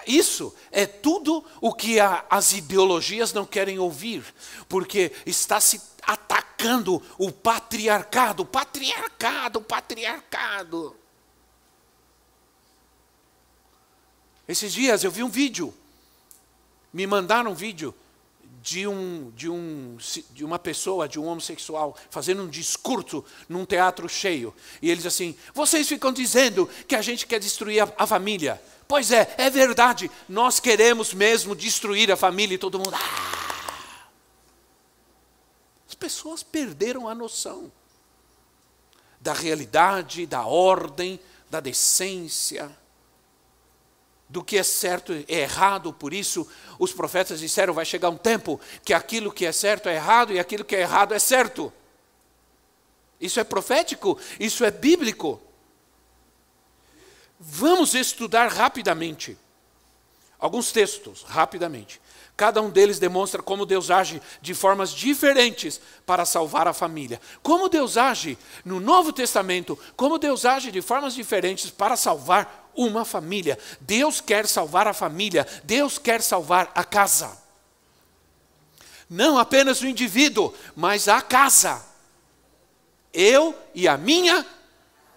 [0.06, 4.24] isso é tudo o que a, as ideologias não querem ouvir,
[4.68, 10.96] porque está se atacando o patriarcado, patriarcado, patriarcado.
[14.48, 15.74] Esses dias eu vi um vídeo,
[16.94, 17.94] me mandaram um vídeo
[18.62, 19.98] de, um, de, um,
[20.32, 24.54] de uma pessoa, de um homossexual, fazendo um discurso num teatro cheio.
[24.82, 28.62] E eles assim: vocês ficam dizendo que a gente quer destruir a, a família.
[28.88, 32.94] Pois é, é verdade, nós queremos mesmo destruir a família e todo mundo.
[32.94, 34.08] Ah!
[35.88, 37.72] As pessoas perderam a noção
[39.20, 41.20] da realidade, da ordem,
[41.50, 42.72] da decência
[44.30, 46.48] do que é certo e é errado, por isso
[46.78, 50.40] os profetas disseram: vai chegar um tempo que aquilo que é certo é errado e
[50.40, 51.72] aquilo que é errado é certo.
[53.20, 55.42] Isso é profético, isso é bíblico.
[57.40, 59.38] Vamos estudar rapidamente
[60.40, 62.00] alguns textos, rapidamente.
[62.36, 67.20] Cada um deles demonstra como Deus age de formas diferentes para salvar a família.
[67.42, 73.04] Como Deus age no Novo Testamento, como Deus age de formas diferentes para salvar uma
[73.04, 73.58] família.
[73.82, 77.36] Deus quer salvar a família, Deus quer salvar a casa.
[79.10, 81.84] Não apenas o indivíduo, mas a casa.
[83.12, 84.46] Eu e a minha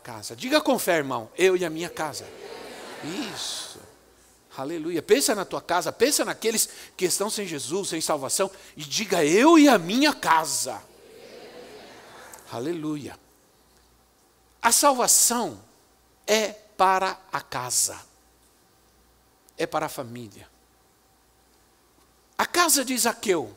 [0.02, 0.34] casa.
[0.34, 2.26] Diga com fé, irmão, eu e a minha casa.
[3.32, 3.80] Isso.
[4.56, 5.00] Aleluia.
[5.00, 9.58] Pensa na tua casa, pensa naqueles que estão sem Jesus, sem salvação, e diga eu
[9.58, 10.82] e a minha casa.
[12.50, 13.18] Aleluia.
[14.60, 15.62] A salvação
[16.26, 17.98] é para a casa,
[19.56, 20.48] é para a família.
[22.36, 23.54] A casa de Zaqueu.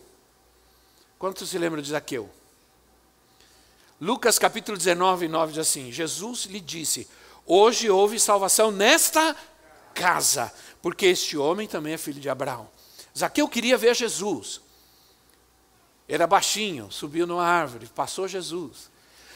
[1.17, 2.29] Quantos se lembram de Zaqueu?
[3.99, 7.08] Lucas capítulo 19, 9 diz assim: Jesus lhe disse:
[7.45, 9.36] Hoje houve salvação nesta
[9.93, 10.51] casa,
[10.82, 12.69] porque este homem também é filho de Abraão.
[13.17, 14.62] Zaqueu queria ver Jesus.
[16.08, 18.91] Era baixinho, subiu numa árvore, passou Jesus.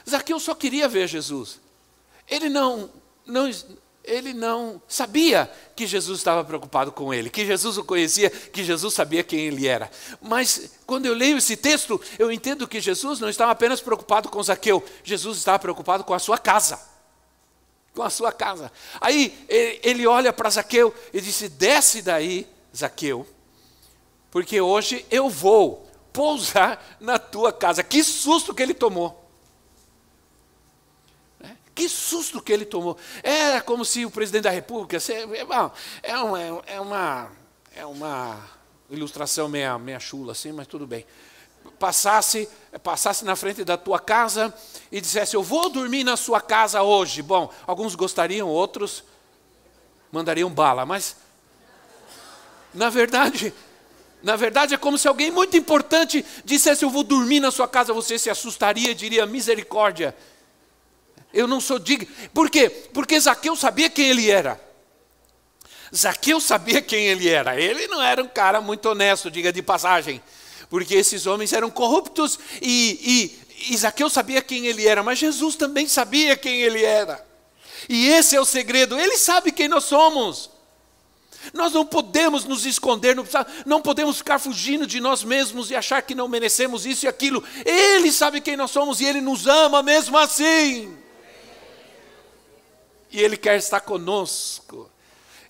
[0.09, 1.59] Zaqueu só queria ver Jesus.
[2.27, 2.89] Ele não,
[3.25, 3.49] não,
[4.07, 8.93] ele não sabia que Jesus estava preocupado com ele, que Jesus o conhecia, que Jesus
[8.93, 9.91] sabia quem ele era.
[10.21, 14.41] Mas quando eu leio esse texto, eu entendo que Jesus não estava apenas preocupado com
[14.41, 16.97] Zaqueu, Jesus estava preocupado com a sua casa
[17.93, 18.71] com a sua casa.
[19.01, 23.25] Aí ele olha para Zaqueu e disse: Desce daí, Zaqueu,
[24.29, 27.83] porque hoje eu vou pousar na tua casa.
[27.83, 29.26] Que susto que ele tomou!
[31.77, 32.97] É, que susto que ele tomou.
[33.21, 34.97] Era como se o presidente da República.
[34.97, 37.31] É, é uma, é uma,
[37.75, 38.39] é uma
[38.89, 41.05] ilustração meia, meia chula, assim, mas tudo bem
[41.77, 42.47] passasse,
[42.81, 44.53] passasse na frente da tua casa
[44.91, 47.21] e dissesse: Eu vou dormir na sua casa hoje.
[47.21, 49.03] Bom, alguns gostariam, outros
[50.11, 51.17] mandariam bala, mas
[52.73, 53.53] na verdade,
[54.23, 57.93] na verdade é como se alguém muito importante dissesse: Eu vou dormir na sua casa.
[57.93, 60.15] Você se assustaria e diria: Misericórdia.
[61.33, 62.07] Eu não sou digno.
[62.33, 62.69] Por quê?
[62.69, 64.59] Porque Zaqueu sabia quem ele era.
[65.95, 67.59] Zaqueu sabia quem ele era.
[67.59, 70.21] Ele não era um cara muito honesto, diga de passagem
[70.69, 75.87] porque esses homens eram corruptos e, e Isaqueu sabia quem ele era, mas Jesus também
[75.87, 77.25] sabia quem ele era.
[77.89, 80.49] E esse é o segredo, ele sabe quem nós somos.
[81.53, 83.15] Nós não podemos nos esconder,
[83.65, 87.41] não podemos ficar fugindo de nós mesmos e achar que não merecemos isso e aquilo.
[87.65, 90.97] Ele sabe quem nós somos e ele nos ama mesmo assim.
[93.17, 94.87] E ele quer estar conosco.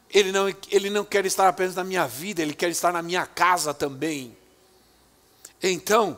[0.10, 3.26] Ele não, ele não quer estar apenas na minha vida, ele quer estar na minha
[3.26, 4.38] casa também.
[5.62, 6.18] Então,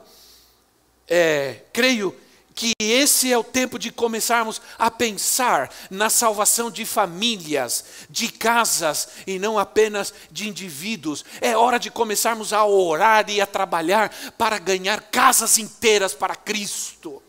[1.07, 2.15] é, creio
[2.53, 9.07] que esse é o tempo de começarmos a pensar na salvação de famílias, de casas
[9.25, 11.25] e não apenas de indivíduos.
[11.41, 17.23] É hora de começarmos a orar e a trabalhar para ganhar casas inteiras para Cristo.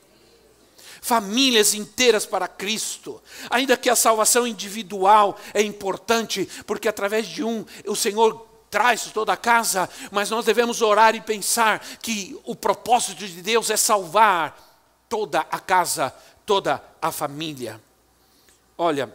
[1.00, 7.64] Famílias inteiras para Cristo, ainda que a salvação individual é importante, porque através de um
[7.86, 13.26] o Senhor traz toda a casa, mas nós devemos orar e pensar que o propósito
[13.26, 14.56] de Deus é salvar
[15.08, 16.14] toda a casa,
[16.46, 17.80] toda a família.
[18.78, 19.12] Olha,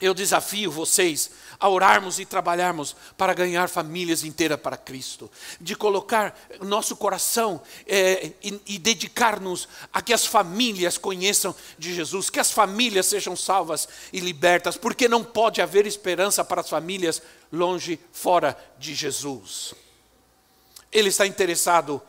[0.00, 5.30] eu desafio vocês a orarmos e trabalharmos para ganhar famílias inteiras para Cristo,
[5.60, 12.30] de colocar nosso coração é, e, e dedicar-nos a que as famílias conheçam de Jesus,
[12.30, 17.22] que as famílias sejam salvas e libertas, porque não pode haver esperança para as famílias
[17.52, 19.74] longe, fora de Jesus.
[20.90, 22.00] Ele está interessado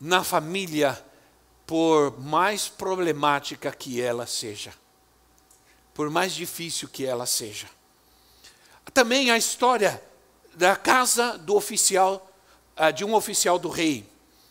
[0.00, 0.98] na família,
[1.66, 4.72] por mais problemática que ela seja
[5.94, 7.68] por mais difícil que ela seja.
[8.92, 10.02] Também a história
[10.54, 12.30] da casa do oficial,
[12.76, 14.04] ah, de um oficial do rei.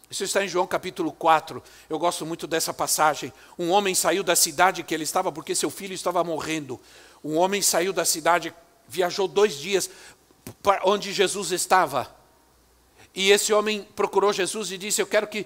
[0.09, 1.61] Isso está em João capítulo 4.
[1.89, 3.33] Eu gosto muito dessa passagem.
[3.57, 6.79] Um homem saiu da cidade que ele estava porque seu filho estava morrendo.
[7.23, 8.53] Um homem saiu da cidade,
[8.87, 9.89] viajou dois dias
[10.61, 12.13] para onde Jesus estava.
[13.15, 15.45] E esse homem procurou Jesus e disse: Eu quero que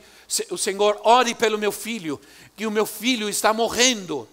[0.49, 2.19] o Senhor ore pelo meu filho,
[2.55, 4.27] que o meu filho está morrendo.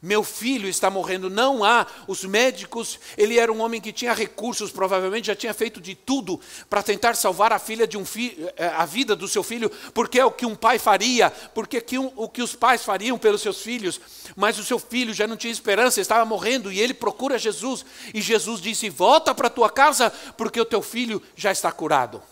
[0.00, 1.28] Meu filho está morrendo.
[1.28, 1.84] Não há.
[2.06, 6.40] Os médicos, ele era um homem que tinha recursos, provavelmente já tinha feito de tudo
[6.70, 10.20] para tentar salvar a filha de um filho, eh, a vida do seu filho, porque
[10.20, 11.84] é o que um pai faria, porque é
[12.14, 14.00] o que os pais fariam pelos seus filhos.
[14.36, 17.84] Mas o seu filho já não tinha esperança, estava morrendo e ele procura Jesus.
[18.14, 22.22] E Jesus disse: Volta para tua casa, porque o teu filho já está curado.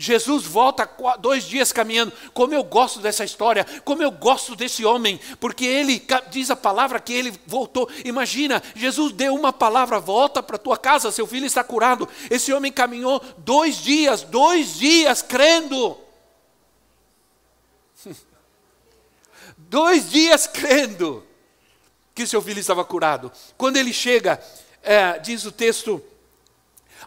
[0.00, 0.88] Jesus volta
[1.18, 2.10] dois dias caminhando.
[2.32, 6.98] Como eu gosto dessa história, como eu gosto desse homem, porque ele diz a palavra
[6.98, 7.86] que ele voltou.
[8.02, 12.08] Imagina, Jesus deu uma palavra: volta para tua casa, seu filho está curado.
[12.30, 15.98] Esse homem caminhou dois dias, dois dias crendo.
[19.58, 21.26] dois dias crendo
[22.14, 23.30] que seu filho estava curado.
[23.54, 24.42] Quando ele chega,
[24.82, 26.02] é, diz o texto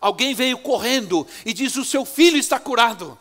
[0.02, 3.18] Alguém veio correndo e diz: O seu filho está curado.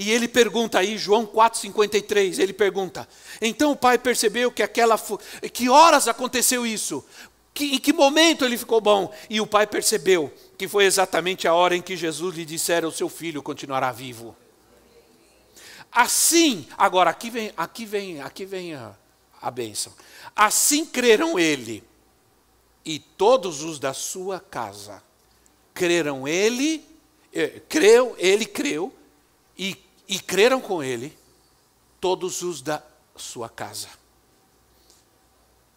[0.00, 3.08] E ele pergunta aí, João 4,53, ele pergunta:
[3.42, 4.96] Então o pai percebeu que aquela.
[5.52, 7.04] Que horas aconteceu isso?
[7.52, 9.12] Que, em que momento ele ficou bom?
[9.28, 12.92] E o pai percebeu que foi exatamente a hora em que Jesus lhe dissera: O
[12.92, 14.36] seu filho continuará vivo.
[15.90, 18.92] Assim, agora aqui vem, aqui vem, aqui vem a,
[19.42, 19.92] a bênção.
[20.36, 21.82] Assim creram ele
[22.84, 25.02] e todos os da sua casa
[25.78, 26.84] creram ele,
[27.32, 28.92] eh, creu, ele creu,
[29.56, 29.76] e,
[30.08, 31.16] e creram com ele
[32.00, 32.82] todos os da
[33.14, 33.86] sua casa.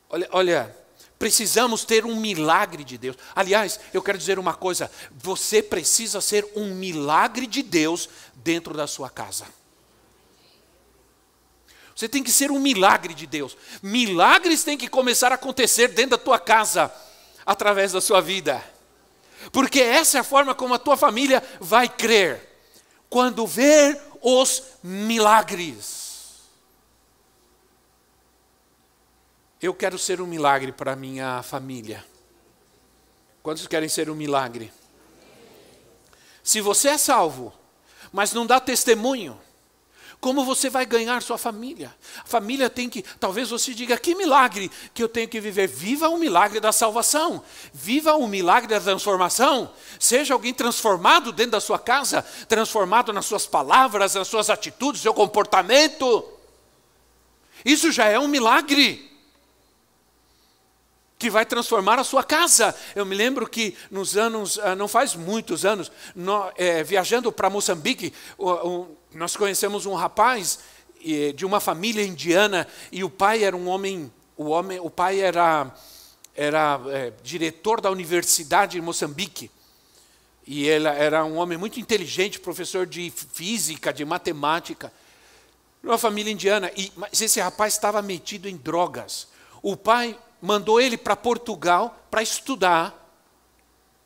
[0.10, 0.78] Olha, olha,
[1.20, 3.16] precisamos ter um milagre de Deus.
[3.36, 8.88] Aliás, eu quero dizer uma coisa: você precisa ser um milagre de Deus dentro da
[8.88, 9.46] sua casa.
[11.96, 13.56] Você tem que ser um milagre de Deus.
[13.84, 16.92] Milagres têm que começar a acontecer dentro da tua casa,
[17.46, 18.64] através da sua vida.
[19.52, 22.50] Porque essa é a forma como a tua família vai crer.
[23.10, 26.42] Quando ver os milagres.
[29.62, 32.06] Eu quero ser um milagre para minha família.
[33.44, 34.72] Quantos querem ser um milagre?
[36.44, 37.54] Se você é salvo,
[38.12, 39.40] mas não dá testemunho,
[40.22, 41.92] como você vai ganhar sua família?
[42.24, 45.68] A família tem que, talvez você diga, que milagre que eu tenho que viver.
[45.68, 47.44] Viva o milagre da salvação,
[47.74, 49.74] viva o milagre da transformação.
[50.00, 55.14] Seja alguém transformado dentro da sua casa, transformado nas suas palavras, nas suas atitudes, seu
[55.14, 56.24] comportamento.
[57.66, 59.10] Isso já é um milagre
[61.18, 62.76] que vai transformar a sua casa.
[62.96, 67.50] Eu me lembro que nos anos, ah, não faz muitos anos, no, é, viajando para
[67.50, 68.14] Moçambique,
[69.14, 70.60] nós conhecemos um rapaz
[71.36, 75.74] de uma família indiana e o pai era um homem, o homem, o pai era
[76.36, 79.52] era é, diretor da universidade de Moçambique.
[80.46, 84.92] E ele era um homem muito inteligente, professor de física, de matemática.
[85.84, 86.72] Uma família indiana.
[86.76, 89.28] E, mas esse rapaz estava metido em drogas.
[89.62, 92.98] O pai mandou ele para Portugal para estudar,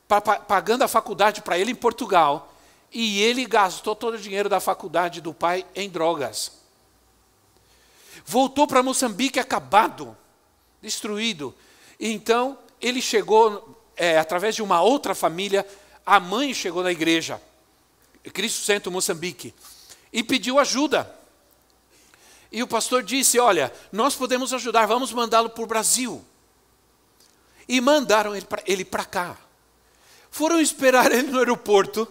[0.08, 2.54] pra, pagando a faculdade para ele em Portugal.
[2.98, 6.54] E ele gastou todo o dinheiro da faculdade do pai em drogas.
[8.26, 10.16] Voltou para Moçambique acabado,
[10.82, 11.54] destruído.
[12.00, 15.68] Então, ele chegou, é, através de uma outra família,
[16.06, 17.42] a mãe chegou na igreja,
[18.34, 19.54] Cristo Centro Moçambique,
[20.14, 21.14] e pediu ajuda.
[22.50, 26.24] E o pastor disse: Olha, nós podemos ajudar, vamos mandá-lo para o Brasil.
[27.68, 28.34] E mandaram
[28.66, 29.38] ele para cá.
[30.32, 32.08] Foram esperar ele no aeroporto.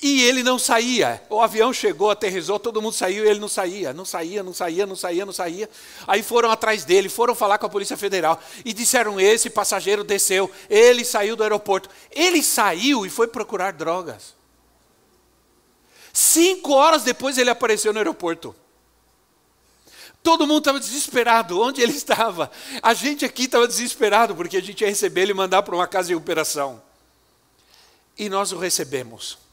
[0.00, 1.22] E ele não saía.
[1.30, 3.94] O avião chegou, aterrizou, todo mundo saiu e ele não saía.
[3.94, 5.70] Não saía, não saía, não saía, não saía.
[6.06, 10.50] Aí foram atrás dele, foram falar com a Polícia Federal e disseram: esse passageiro desceu,
[10.68, 11.88] ele saiu do aeroporto.
[12.10, 14.34] Ele saiu e foi procurar drogas.
[16.12, 18.54] Cinco horas depois ele apareceu no aeroporto.
[20.22, 21.58] Todo mundo estava desesperado.
[21.58, 22.50] Onde ele estava?
[22.82, 25.86] A gente aqui estava desesperado porque a gente ia receber ele e mandar para uma
[25.86, 26.82] casa de operação.
[28.18, 29.45] E nós o recebemos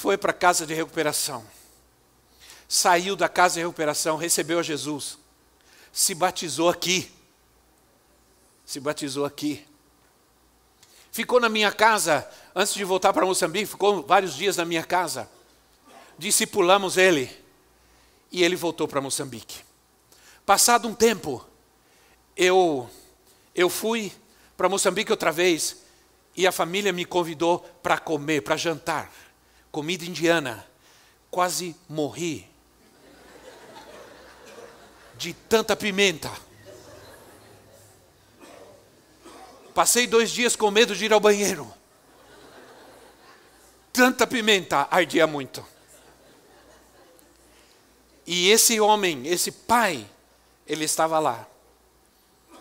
[0.00, 1.44] foi para a casa de recuperação.
[2.66, 5.18] Saiu da casa de recuperação, recebeu a Jesus.
[5.92, 7.12] Se batizou aqui.
[8.64, 9.62] Se batizou aqui.
[11.12, 15.28] Ficou na minha casa, antes de voltar para Moçambique, ficou vários dias na minha casa.
[16.16, 17.30] Discipulamos ele.
[18.32, 19.58] E ele voltou para Moçambique.
[20.46, 21.44] Passado um tempo,
[22.34, 22.88] eu,
[23.54, 24.10] eu fui
[24.56, 25.76] para Moçambique outra vez
[26.34, 29.12] e a família me convidou para comer, para jantar
[29.70, 30.66] comida indiana.
[31.30, 32.48] Quase morri
[35.16, 36.32] de tanta pimenta.
[39.74, 41.72] Passei dois dias com medo de ir ao banheiro.
[43.92, 45.64] Tanta pimenta ardia muito.
[48.26, 50.08] E esse homem, esse pai,
[50.66, 51.46] ele estava lá,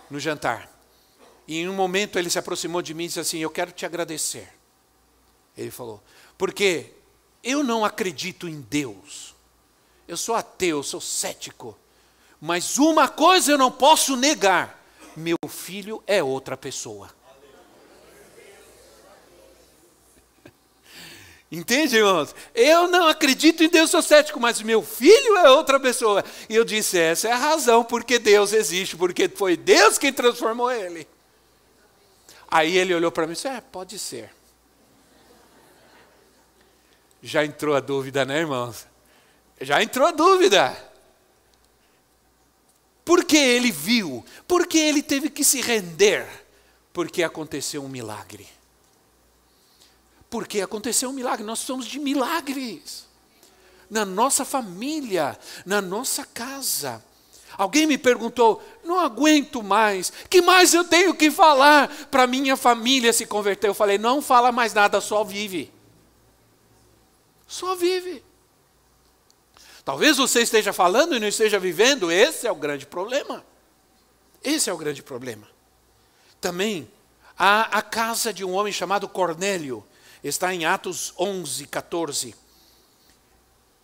[0.10, 0.70] no jantar.
[1.48, 3.86] E em um momento ele se aproximou de mim e disse assim: Eu quero te
[3.86, 4.54] agradecer.
[5.58, 6.02] Ele falou,
[6.38, 6.94] porque
[7.44, 9.36] eu não acredito em Deus.
[10.08, 11.78] Eu sou ateu, sou cético.
[12.42, 14.84] Mas uma coisa eu não posso negar:
[15.16, 17.10] meu filho é outra pessoa.
[21.52, 22.34] Entende, irmãos?
[22.56, 26.24] Eu não acredito em Deus, sou cético, mas meu filho é outra pessoa.
[26.50, 30.72] E eu disse: essa é a razão porque Deus existe, porque foi Deus quem transformou
[30.72, 31.08] ele.
[32.50, 34.39] Aí ele olhou para mim e disse: É, pode ser.
[37.22, 38.88] Já entrou a dúvida, né, irmãos?
[39.60, 40.76] Já entrou a dúvida.
[43.04, 46.28] Porque ele viu, porque ele teve que se render,
[46.94, 48.48] porque aconteceu um milagre.
[50.30, 53.08] Porque aconteceu um milagre, nós somos de milagres.
[53.90, 57.04] Na nossa família, na nossa casa.
[57.58, 63.12] Alguém me perguntou, não aguento mais, que mais eu tenho que falar para minha família
[63.12, 63.68] se converter?
[63.68, 65.74] Eu falei, não fala mais nada, só vive.
[67.50, 68.24] Só vive.
[69.84, 73.44] Talvez você esteja falando e não esteja vivendo, esse é o grande problema.
[74.44, 75.48] Esse é o grande problema.
[76.40, 76.88] Também,
[77.36, 79.84] a, a casa de um homem chamado Cornélio,
[80.24, 82.36] está em Atos 11, 14.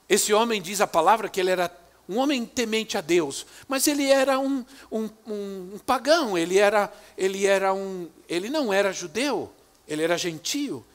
[0.08, 1.76] Esse homem diz a palavra que ele era
[2.08, 6.94] um homem temente a Deus, mas ele era um, um, um, um pagão, ele, era,
[7.18, 9.52] ele, era um, ele não era judeu,
[9.88, 10.86] ele era gentio.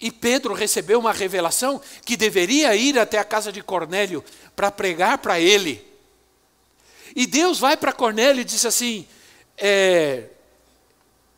[0.00, 4.24] E Pedro recebeu uma revelação que deveria ir até a casa de Cornélio
[4.54, 5.84] para pregar para ele.
[7.16, 9.06] E Deus vai para Cornélio e diz assim:
[9.56, 10.24] é,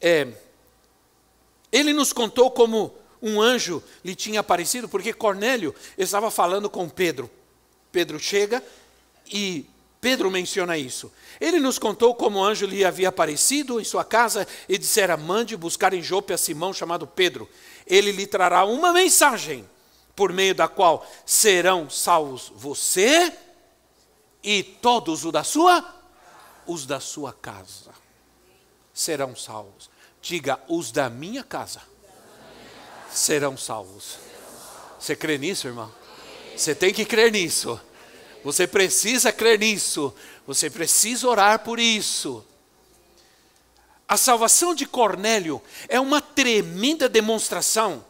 [0.01, 0.29] é,
[1.73, 7.31] Ele nos contou como um anjo lhe tinha aparecido, porque Cornélio estava falando com Pedro.
[7.91, 8.63] Pedro chega
[9.33, 9.67] e
[10.01, 11.13] Pedro menciona isso.
[11.41, 15.57] Ele nos contou como o anjo lhe havia aparecido em sua casa e dissera: Mande
[15.57, 17.49] buscar em Jope a Simão chamado Pedro
[17.91, 19.69] ele lhe trará uma mensagem,
[20.15, 23.33] por meio da qual serão salvos você
[24.43, 25.85] e todos os da sua,
[26.67, 27.91] os da sua casa.
[28.95, 29.91] Serão salvos.
[30.23, 31.81] Diga, os da minha casa
[33.11, 34.19] serão salvos.
[34.99, 35.91] Você crê nisso, irmão?
[36.57, 37.81] Você tem que crer nisso.
[38.45, 40.15] Você precisa crer nisso.
[40.47, 42.45] Você precisa orar por isso.
[44.09, 48.05] A salvação de Cornélio é uma tremenda demonstração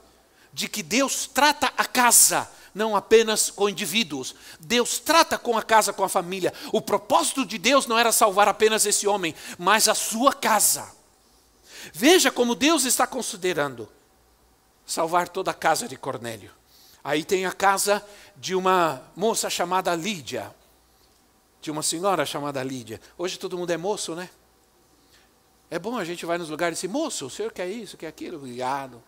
[0.53, 4.35] de que Deus trata a casa não apenas com indivíduos.
[4.59, 6.53] Deus trata com a casa, com a família.
[6.73, 10.91] O propósito de Deus não era salvar apenas esse homem, mas a sua casa.
[11.93, 13.89] Veja como Deus está considerando
[14.87, 16.60] salvar toda a casa de Cornélio.
[17.03, 18.05] Aí tem a casa
[18.37, 20.55] de uma moça chamada Lídia,
[21.61, 23.01] de uma senhora chamada Lídia.
[23.17, 24.29] Hoje todo mundo é moço, né?
[25.71, 28.09] É bom a gente vai nos lugares e dizer, moço, o senhor quer isso, quer
[28.09, 28.37] aquilo?
[28.39, 29.03] Obrigado.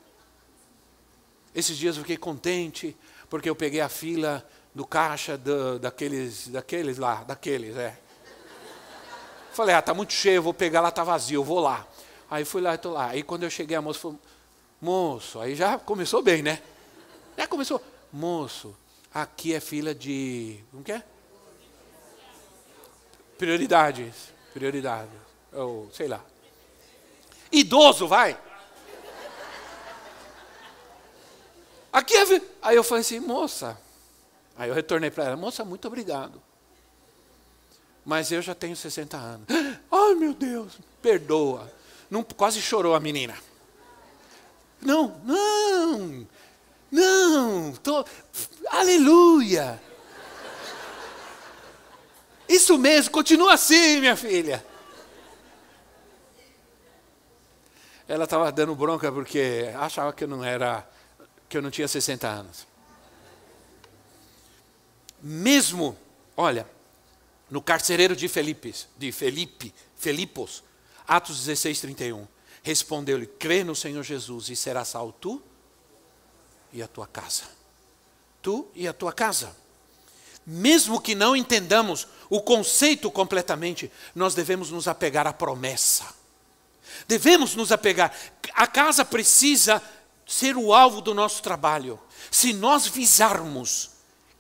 [1.54, 2.96] Esses dias eu fiquei contente,
[3.28, 7.98] porque eu peguei a fila do caixa do, daqueles, daqueles lá, daqueles, é.
[9.52, 11.86] Falei, ah, tá muito cheio, vou pegar lá, tá vazio, vou lá.
[12.30, 13.08] Aí fui lá e estou lá.
[13.08, 14.18] Aí quando eu cheguei, a moça falou,
[14.80, 16.62] moço, aí já começou bem, né?
[17.36, 18.76] Já começou, moço,
[19.12, 21.02] aqui é fila de, como que é?
[23.38, 25.14] Prioridades, prioridades,
[25.52, 26.24] ou sei lá.
[27.50, 28.38] Idoso, vai.
[31.92, 32.42] Aqui é.
[32.62, 33.78] Aí eu falei assim, moça.
[34.56, 36.40] Aí eu retornei para ela, moça, muito obrigado.
[38.04, 39.46] Mas eu já tenho 60 anos.
[39.90, 41.70] Ai, meu Deus, perdoa.
[42.10, 43.34] Não, quase chorou a menina.
[44.80, 46.26] Não, não,
[46.92, 48.04] não, tô,
[48.70, 49.82] aleluia.
[52.48, 54.64] Isso mesmo, continua assim, minha filha.
[58.12, 60.86] ela estava dando bronca porque achava que eu não era,
[61.48, 62.66] que eu não tinha 60 anos.
[65.22, 65.96] Mesmo,
[66.36, 66.68] olha,
[67.48, 70.62] no carcereiro de Felipe, de Felipe, Filipos,
[71.08, 72.28] Atos 16, 31,
[72.62, 75.42] respondeu-lhe: crê no Senhor Jesus e será salvo tu
[76.72, 77.44] e a tua casa.
[78.40, 79.54] Tu e a tua casa.
[80.46, 86.04] Mesmo que não entendamos o conceito completamente, nós devemos nos apegar à promessa.
[87.06, 88.14] Devemos nos apegar.
[88.54, 89.82] A casa precisa
[90.26, 91.98] ser o alvo do nosso trabalho.
[92.30, 93.90] Se nós visarmos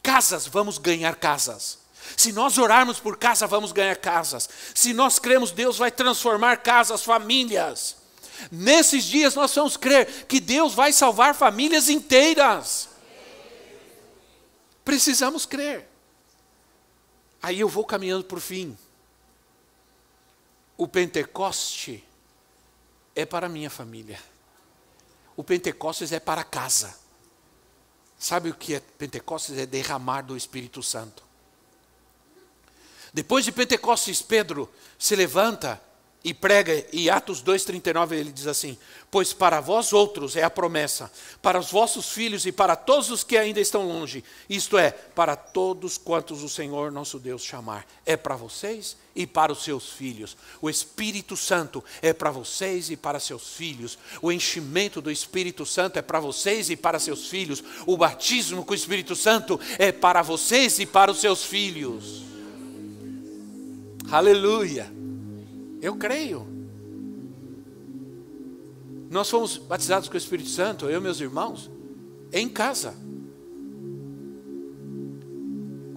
[0.02, 1.78] casas, vamos ganhar casas.
[2.16, 4.48] Se nós orarmos por casa, vamos ganhar casas.
[4.74, 8.01] Se nós cremos, Deus vai transformar casas, famílias.
[8.50, 12.88] Nesses dias nós vamos crer que Deus vai salvar famílias inteiras.
[14.84, 15.88] Precisamos crer.
[17.42, 18.76] Aí eu vou caminhando para o fim.
[20.76, 22.04] O Pentecoste
[23.14, 24.18] é para a minha família.
[25.36, 26.94] O Pentecostes é para casa.
[28.18, 29.58] Sabe o que é Pentecostes?
[29.58, 31.22] É derramar do Espírito Santo.
[33.12, 35.82] Depois de Pentecostes, Pedro se levanta
[36.24, 38.78] e prega, e Atos 2,39 ele diz assim:
[39.10, 41.10] Pois para vós outros é a promessa,
[41.40, 45.34] para os vossos filhos e para todos os que ainda estão longe, isto é, para
[45.34, 47.84] todos quantos o Senhor nosso Deus chamar.
[48.06, 50.36] É para vocês e para os seus filhos.
[50.60, 53.98] O Espírito Santo é para vocês e para seus filhos.
[54.22, 57.64] O enchimento do Espírito Santo é para vocês e para seus filhos.
[57.84, 62.22] O batismo com o Espírito Santo é para vocês e para os seus filhos.
[64.08, 65.01] Aleluia.
[65.82, 66.46] Eu creio.
[69.10, 71.68] Nós fomos batizados com o Espírito Santo, eu e meus irmãos,
[72.32, 72.94] em casa,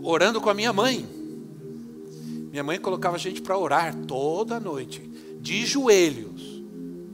[0.01, 1.07] orando com a minha mãe.
[2.51, 5.01] Minha mãe colocava a gente para orar toda noite,
[5.39, 6.63] de joelhos,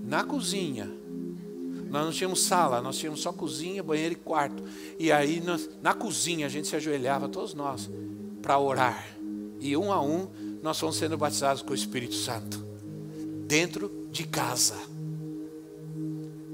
[0.06, 0.90] na cozinha.
[1.90, 4.64] Nós não tínhamos sala, nós tínhamos só cozinha, banheiro e quarto.
[4.98, 7.90] E aí, nós, na cozinha, a gente se ajoelhava, todos nós,
[8.42, 9.06] para orar.
[9.60, 10.28] E um a um,
[10.62, 12.64] nós fomos sendo batizados com o Espírito Santo.
[13.48, 14.78] Dentro de casa.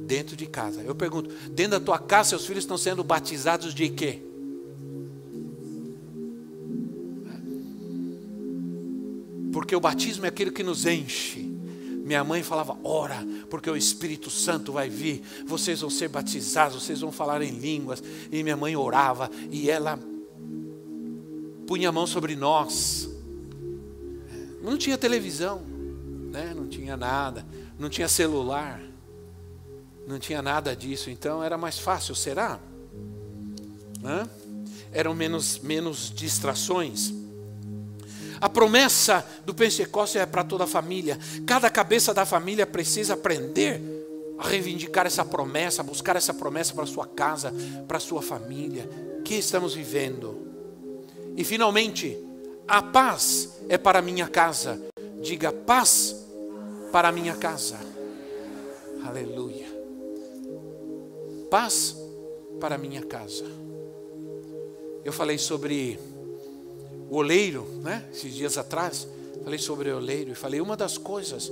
[0.06, 0.82] Dentro de casa.
[0.82, 4.22] Eu pergunto, dentro da tua casa, seus filhos estão sendo batizados de quê?
[9.52, 11.42] Porque o batismo é aquilo que nos enche.
[12.06, 17.02] Minha mãe falava, ora, porque o Espírito Santo vai vir, vocês vão ser batizados, vocês
[17.02, 18.02] vão falar em línguas.
[18.32, 20.00] E minha mãe orava, e ela
[21.66, 23.17] punha a mão sobre nós.
[24.62, 25.62] Não tinha televisão,
[26.32, 26.54] né?
[26.56, 27.46] não tinha nada,
[27.78, 28.82] não tinha celular,
[30.08, 32.60] não tinha nada disso, então era mais fácil, será?
[34.04, 34.28] Hã?
[34.92, 37.14] Eram menos, menos distrações.
[38.40, 41.18] A promessa do Pentecostes é para toda a família.
[41.46, 43.82] Cada cabeça da família precisa aprender
[44.38, 47.52] a reivindicar essa promessa, a buscar essa promessa para sua casa,
[47.88, 48.88] para sua família.
[49.26, 50.48] Que estamos vivendo?
[51.36, 52.18] E finalmente,
[52.68, 54.82] a paz é para minha casa.
[55.22, 56.26] Diga paz
[56.92, 57.80] para minha casa.
[59.06, 59.68] Aleluia.
[61.50, 61.96] Paz
[62.60, 63.46] para minha casa.
[65.06, 65.98] Eu falei sobre
[67.10, 68.06] o oleiro, né?
[68.12, 69.08] Esses dias atrás,
[69.44, 71.52] falei sobre o oleiro e falei uma das coisas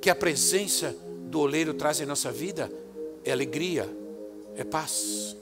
[0.00, 2.70] que a presença do oleiro traz em nossa vida
[3.24, 3.88] é alegria,
[4.56, 5.36] é paz.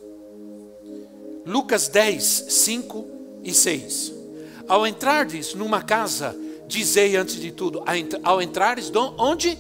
[1.45, 3.07] Lucas 10, 5
[3.43, 4.22] e 6.
[4.69, 6.37] Ao entrardes numa casa,
[6.67, 7.83] dizei antes de tudo,
[8.23, 9.59] ao entrares onde?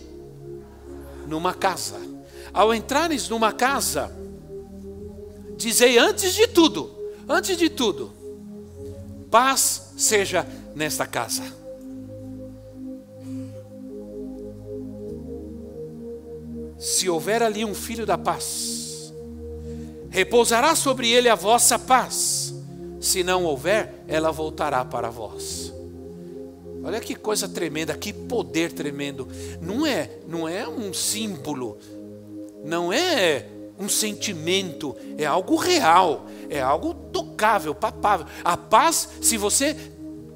[1.27, 2.01] Numa casa.
[2.53, 4.15] Ao entrares numa casa,
[5.57, 6.91] dizei antes de tudo,
[7.29, 8.13] antes de tudo,
[9.31, 11.43] paz seja nesta casa.
[16.79, 19.13] Se houver ali um filho da paz,
[20.11, 22.53] repousará sobre ele a vossa paz
[23.03, 25.73] se não houver, ela voltará para vós.
[26.85, 29.27] Olha que coisa tremenda, que poder tremendo.
[29.61, 31.79] Não é, não é um símbolo,
[32.65, 33.47] não é
[33.79, 38.27] um sentimento, é algo real, é algo tocável, papável.
[38.45, 39.77] A paz, se você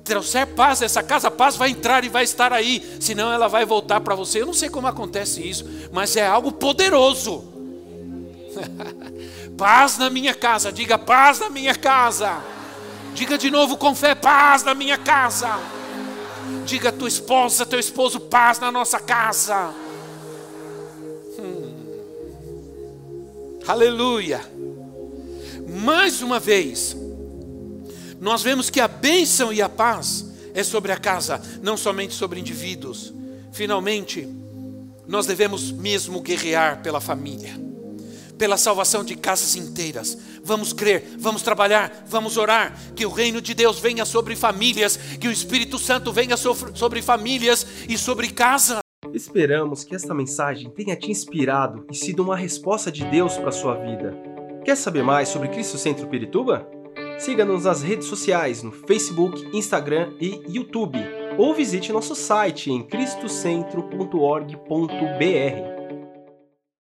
[0.03, 3.65] trouxer paz nessa casa, a paz vai entrar e vai estar aí, senão ela vai
[3.65, 4.43] voltar para você.
[4.43, 7.45] Eu não sei como acontece isso, mas é algo poderoso.
[9.57, 12.56] paz na minha casa, diga paz na minha casa.
[13.17, 15.59] Diga de novo com fé: paz na minha casa.
[16.67, 19.75] Diga tua esposa, teu esposo, paz na nossa casa.
[21.39, 21.75] Hum.
[23.67, 24.41] Aleluia.
[25.67, 26.95] Mais uma vez,
[28.21, 32.39] nós vemos que a bênção e a paz é sobre a casa, não somente sobre
[32.39, 33.15] indivíduos.
[33.51, 34.29] Finalmente,
[35.09, 37.67] nós devemos mesmo guerrear pela família
[38.39, 40.17] pela salvação de casas inteiras.
[40.43, 45.29] Vamos crer, vamos trabalhar, vamos orar, que o reino de Deus venha sobre famílias, que
[45.29, 48.79] o Espírito Santo venha sobre famílias e sobre casa.
[49.13, 53.53] Esperamos que esta mensagem tenha te inspirado e sido uma resposta de Deus para a
[53.53, 54.17] sua vida.
[54.65, 56.69] Quer saber mais sobre Cristo Centro Pirituba?
[57.19, 60.99] Siga-nos nas redes sociais no Facebook, Instagram e YouTube,
[61.39, 65.76] ou visite nosso site em cristocentro.org.br.